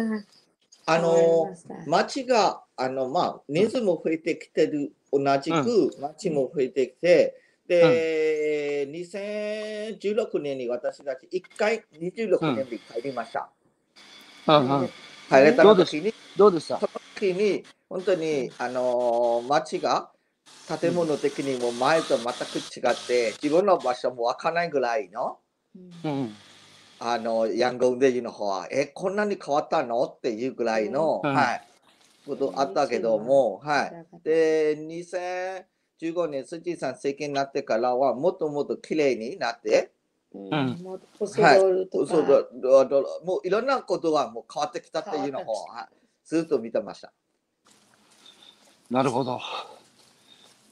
[0.87, 1.55] あの
[1.85, 7.35] 町が、あの、まあ、人数も増えてきてる、同じく町も増えてきて、
[7.67, 13.49] で、2016年に私たち1回26年に帰りました。
[14.47, 14.89] うんうん。
[15.29, 16.79] 帰れた時に、どうでした？
[16.79, 20.11] その時に、本当に、あの、町が、
[20.67, 25.39] 建物的にも前と全く違って、自分の場所もわからないぐらいの、
[25.75, 25.99] うん。
[26.03, 26.37] うん。
[26.99, 30.03] あの、ヤンゴンデジの方は、え、こんなに変わったの？
[30.03, 31.33] っていうぐらいの、うん。
[31.33, 31.67] はい、
[32.25, 33.93] ことあったけども、はい。
[34.23, 39.93] で、2015年、スチさん政権になってからは、もっともっと綺麗になって、
[40.33, 47.11] うんうんもうオソドルとか、そうだだだもういろんなことがもう変わってきたっていうのを、はいずっと見てました。
[48.91, 49.41] なるほど。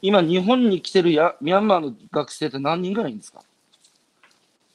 [0.03, 3.41] 今、日本に来てるやミャンマーの学生って何人ぐらいいるんですか？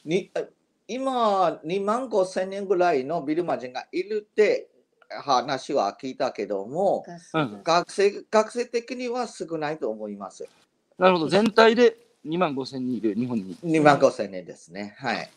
[0.04, 0.40] にあ
[0.88, 4.68] 今、2万5千人ぐらいのビルマ人がいるって
[5.24, 7.04] 話は聞いたけども、
[7.34, 10.48] うん学生学生的には少ないと思います。
[10.98, 11.28] なるほど。
[11.28, 13.56] 全体で2万5千人いる、日本に。
[13.62, 14.94] 2万5千人ですね。
[14.98, 15.30] はい。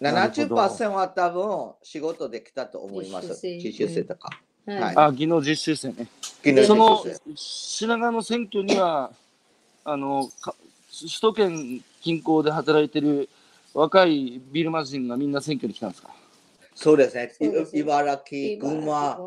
[0.00, 3.40] なるほど70%は多分仕事できたと思います。
[3.42, 4.30] 実習生とか。
[4.66, 6.08] はいはいあ、技能実習生ね。
[6.42, 9.10] 技能その実習生品川の選挙には、
[9.84, 10.54] あの、か
[10.98, 13.28] 首都圏近郊で働いてる
[13.74, 16.10] 若いビルマ人がみんな選挙に来たんですか？
[16.74, 17.32] そうですね。
[17.34, 19.18] すい茨城、群馬、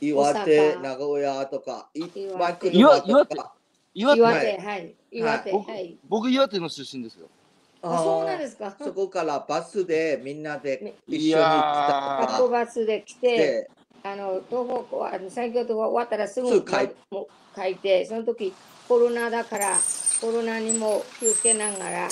[0.00, 3.54] 岩手、名古屋とか、いっぱい岩手車と岩手か。
[3.94, 4.94] 岩手、岩手、はい。
[5.10, 5.96] 岩手、僕はい。
[6.08, 7.28] 僕岩手の出身ですよ。
[7.82, 8.74] あ、そうなんですか。
[8.78, 12.48] そこからバスでみんなでね一緒に来た学か。
[12.48, 13.70] バスで来て、で
[14.02, 17.26] あの東北はあの選挙とか終わったらすぐすぐ帰もう
[17.56, 18.52] 書いて、その時
[18.86, 19.76] コロナだから
[20.20, 22.08] コロナにも気をつけながら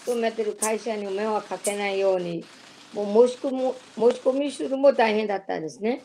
[0.00, 2.44] 勤めてる会社に迷惑かけないように、
[2.94, 3.74] もう申し込む
[4.12, 6.02] 申し込みするも大変だったんですね。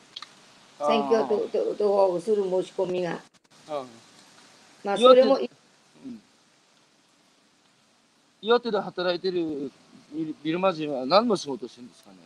[0.80, 3.20] 選挙とととをする申し込みが。
[3.70, 3.88] うん
[4.86, 5.40] まあ岩手それも
[8.42, 9.72] 岩手で働いてる
[10.44, 12.18] ビルマ人は何の仕事してるんですかね？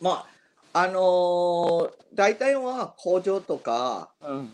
[0.00, 0.24] ま
[0.72, 4.50] あ、あのー大体は工場とか、うん。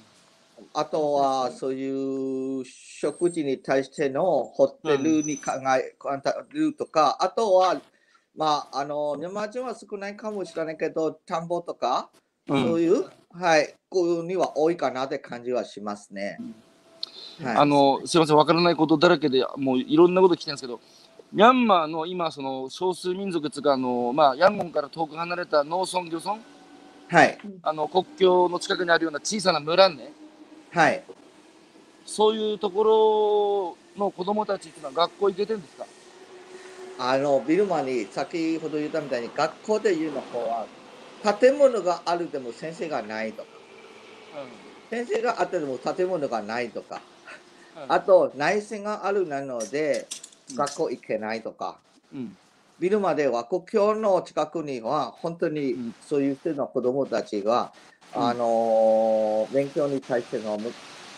[0.72, 6.20] あとはそういう食事に対してのホテルに考え、考え
[6.52, 7.80] るとか、あとは、
[8.36, 12.10] まあ、あの、山人は少ないかもしれないけど、田んぼとか、
[12.48, 12.62] うん。
[12.62, 16.40] そういう、はい、こういうには多いかなって感じはしますね。
[17.42, 20.80] はい、あの、すいません、わからないことだらけで、もういろんなこと聞いてるんですけど、
[21.32, 26.38] ミャンマーの今、その少数民族つうか、あの、まあ、ヤンゴンから遠く離れた農村漁村、
[27.08, 30.12] はい、あの、国境の近くにあるような小さな村ね、
[30.72, 31.02] はい。
[32.04, 35.84] そういうところの子供たちっていうのは学校行けてるんですか？
[37.00, 40.66] あの、ビルマに先ほど言ったみたいに、学校で言うの方は、
[41.38, 43.48] 建物があるでも先生がないとか、
[44.90, 47.17] 先生があってでも建物がないとか、うん。
[47.88, 50.06] あと内戦があるなので、
[50.54, 51.76] 学校行けないとか、
[52.12, 52.36] うん。
[52.80, 57.72] ビルマでは国境の近くには本当にうんそういう人の子供たちが、
[58.14, 60.58] うんあのー勉強に対しての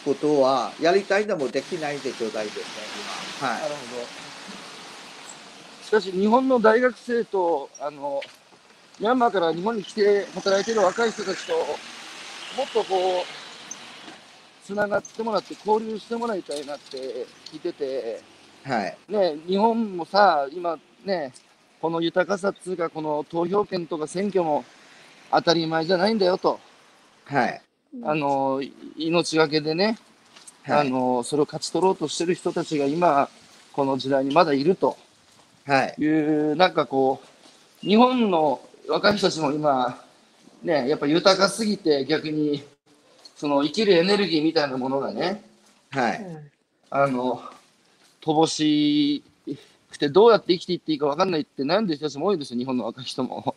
[0.04, 2.62] ことはやりたいでもできないって状態ですね、
[3.40, 3.48] 今。
[3.48, 3.54] は。
[3.58, 4.30] ないるほど。
[5.84, 8.20] しかし、日本の大学生と、あの、
[9.00, 11.62] ミャンマーから日本に来て働いている若い人たちと、も
[12.64, 13.39] っとこう、
[14.70, 18.22] つながってもらって交流してもらいたいなって聞いてて、
[18.62, 18.96] はい。
[19.08, 21.32] ね、日本もさ、今ね、
[21.80, 24.64] この豊かさっつうか、この投票権とか選挙も
[25.32, 26.60] 当たり前じゃないんだよと、
[27.24, 27.60] はい。
[28.04, 29.98] あの、い命がけでね、
[30.62, 30.86] はい。
[30.86, 33.28] あの、それを勝ち取ろうとしてる人たちが今、
[33.72, 34.96] この時代にまだいると。
[35.66, 35.94] はい。
[36.00, 37.20] いう、なんかこ
[37.82, 40.00] う、日本の若い人たちも今、
[40.62, 42.62] ね、やっぱ豊かすぎて逆に、
[43.40, 45.42] その生きるエネルギーみたいなものがね、
[45.88, 46.26] はい。
[46.90, 47.40] あの、
[48.20, 49.24] 乏し
[49.90, 53.54] くてどうやって生きていっていいか分かんないって悩んでる人たちも多いですよ、日本の若い人も。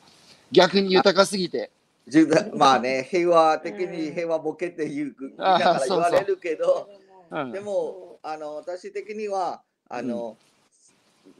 [0.54, 1.70] 逆に豊かすぎて。
[2.06, 6.88] 自分まあね、平和的に平和ボケっていう、から言われるけど、
[7.30, 7.52] うん。
[7.52, 10.38] でも、あの、私的には、あの、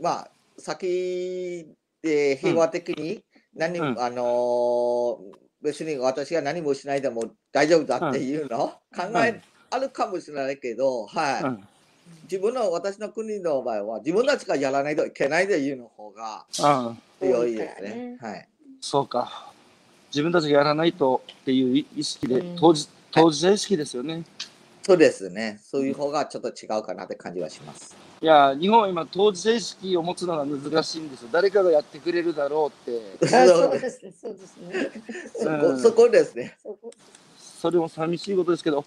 [0.02, 1.66] まあ、先
[2.02, 3.24] で平和的に
[3.56, 4.02] 何、うん。
[4.02, 5.18] あの、
[5.64, 11.44] 別に私が何もしないでも大丈夫だっていうの、考え、あるかもしれないけど、はい。
[11.44, 11.68] うん
[12.24, 18.18] 自分の、私の国の場合は、自分たちがやらないといけないというの方がうん、強いですね。
[18.20, 18.50] はい。
[18.82, 19.54] そうか。
[20.10, 24.24] 自分たちがやらないとっていう意識で、うん当時当事者意識ですよね。
[24.82, 25.60] そうですね。
[25.64, 27.96] そういう方がちょっと違うかなって感じはします。
[28.24, 31.30] いや、日本は今、当事者意識を持つのが難しいんですよ。
[31.30, 34.92] 誰かがやってくれるだろうって、あそうですね、そうですね。
[35.36, 36.58] そこうんそこですね。
[36.64, 36.92] そこ
[37.36, 38.86] それも寂しいことですけど、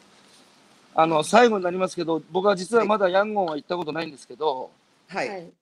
[0.94, 4.70] あの最後になりますけど、僕は実はまだヤンゴンは行ったことないんですけど、
[5.10, 5.18] は。
[5.18, 5.52] はいい。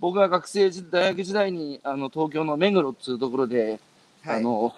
[0.00, 3.78] 僕が学生時大学時代にあの東京の目黒っていうところで、
[4.24, 4.36] はい。
[4.38, 4.74] あの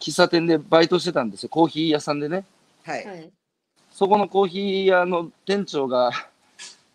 [0.00, 2.46] 喫茶店でバイトしてたんですよ、コーヒー屋さんでね。
[2.82, 3.06] はい。
[3.06, 3.30] はい。
[3.90, 6.12] そこのコーヒー屋の店長が、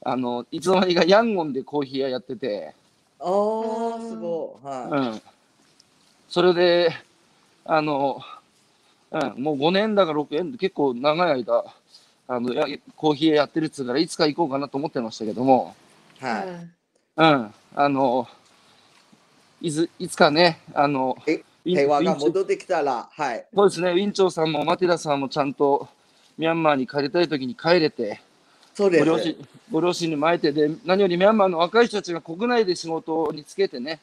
[0.10, 2.74] あの、いつの間にかヤンゴンでコーヒー屋やってて、
[3.20, 4.66] ああ、すごい。
[4.66, 5.22] はうん。
[6.30, 6.94] それで、
[7.66, 8.22] あの、
[9.12, 11.66] うん、もう5年だか6年、結構長い間、
[12.30, 15.76] あの、やコーヒー屋やってるっつうから、いつか行こうかなと思ってましたけども、
[16.22, 16.24] い。
[16.24, 16.48] はい。
[17.18, 18.30] うん、あの、
[19.60, 21.18] いつ、いつかね、あの、
[21.66, 23.46] 平和が戻ってきたら、はい。
[23.54, 25.90] そうですね、ウィンチョウさんもマティダさんもちゃんと
[26.38, 28.22] ミャンマーに帰りたいときに帰れて、
[28.78, 29.06] そうです。
[29.06, 29.36] ご両親
[29.72, 34.00] ご両親にも会えてで、何よりミャンマーの若い人たちが国内で仕事につけてね、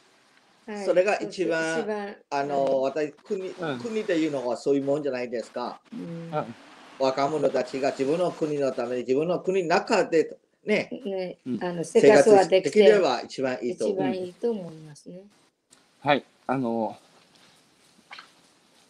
[0.67, 0.85] はい。
[0.85, 2.17] それが一番一番。
[2.29, 3.79] あの、私国、うん。
[3.79, 5.79] 国っていうのはそういうもんじゃないですか。
[5.93, 6.37] うん。
[6.37, 6.55] うん。
[6.99, 14.03] 若者たちが自分の国のために自分の国の中でね、ねうんあの生生活は活できできてれば一番いいと一思う。
[14.03, 15.21] 番いいと思いますね。
[16.01, 16.97] はい、あの、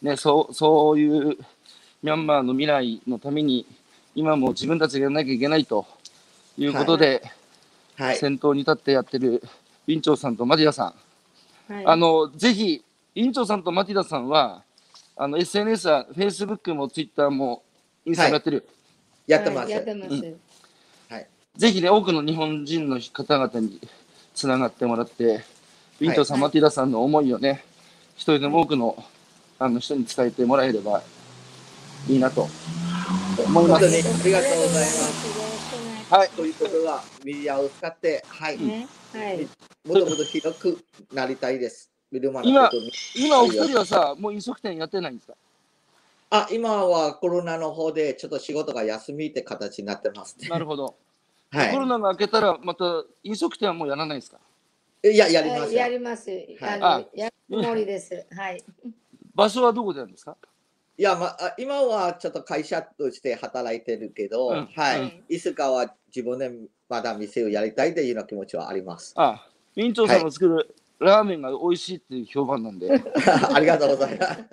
[0.01, 1.37] ね、そう、そういう
[2.03, 3.67] ミャンマーの未来のために、
[4.15, 5.87] 今も自分たちがやらなきゃいけないと
[6.57, 7.23] いうことで、
[7.97, 8.17] はい。
[8.17, 9.43] 先頭に立ってやってる
[9.87, 10.95] ウィンチョウさんとマティダさ
[11.69, 12.85] ん、はい、あの、ぜひ、
[13.15, 14.63] ウィンチョウさんとマティダさんは、
[15.17, 17.63] あの、SNS は、Facebook も Twitter も、
[18.05, 18.69] インスタもやってる。
[19.27, 19.65] やってます。
[19.65, 20.15] はいやってます。
[20.15, 20.39] う
[21.57, 23.81] ぜひね、多くの日本人の方々に
[24.35, 25.45] つながってもらって、
[26.01, 27.65] ウィンチョウさん、はいマティダさんの思いをね、
[28.17, 29.05] 一人でも多くの
[29.59, 31.03] あの人に伝えてもらえれば
[32.09, 32.49] いいなと
[33.43, 33.81] 思います。
[33.81, 36.15] 本当にありがとうございます。
[36.15, 38.87] はい、ということは、メディアを使って、はい、ね。
[39.13, 39.49] はい。
[39.87, 40.79] もともと広く
[41.13, 41.91] なりたいです。
[42.13, 42.71] ビルマの今
[43.17, 45.35] 今お二人はさ、もう飲食店やってないんですか？
[46.31, 50.49] あ、今はコロナの方でちょっと仕事が休みって形になってますね。
[50.49, 50.95] なるほど。
[51.51, 54.39] はコロナが明けたら、また飲食店はもうやらないですか？
[55.03, 55.09] い。
[55.09, 56.31] いや、やりますよやります。
[56.61, 58.27] ああの、やるつもりです。
[58.31, 58.63] はい。
[59.35, 60.37] 場所はどこでやるんですか？
[60.97, 66.51] いや、まあ、今はちょっと会社として働いてるけど、うんはい、うんいつかは自分で
[66.89, 69.13] まだ店をやりたいというような気持ちはあります。
[69.17, 72.89] あウィンチョウさんの作るラーメンが美味しいっていう評判なんで、
[73.53, 74.45] ありがとうございます。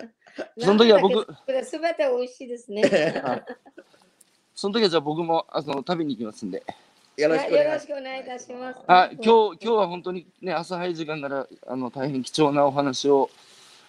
[0.58, 1.26] その時は僕
[1.64, 2.82] すべて美味しいですね。
[4.54, 6.62] その時はじゃあ僕もあの食べに行きますんで。
[7.16, 8.80] よろしくおよ願いしろしくお願いいたします。
[8.86, 13.30] はい、今日今日は本当にね朝早い時間ならあの大変貴重なお話を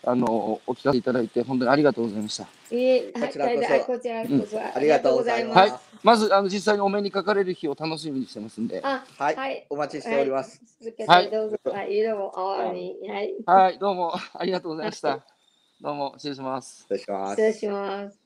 [0.05, 2.43] あのお聞かせいただいて本当にありがとうございました。
[2.43, 5.57] いえ、こちらこそはいこちらこそ、ありがとうございます。
[5.57, 8.81] はいまずあの実際にお目にかかれる日を楽しみにしてますんで。
[8.83, 9.65] あ、はいはい。
[9.69, 10.61] お待ちしております。
[10.81, 11.57] 続けてどうぞ。
[11.71, 12.31] はい、どうも。
[12.35, 13.35] はい。
[13.45, 15.25] はい、どうもありがとうございました。
[15.81, 16.81] どうも失礼します。
[16.81, 17.41] 失礼します失。
[17.41, 18.22] 礼します。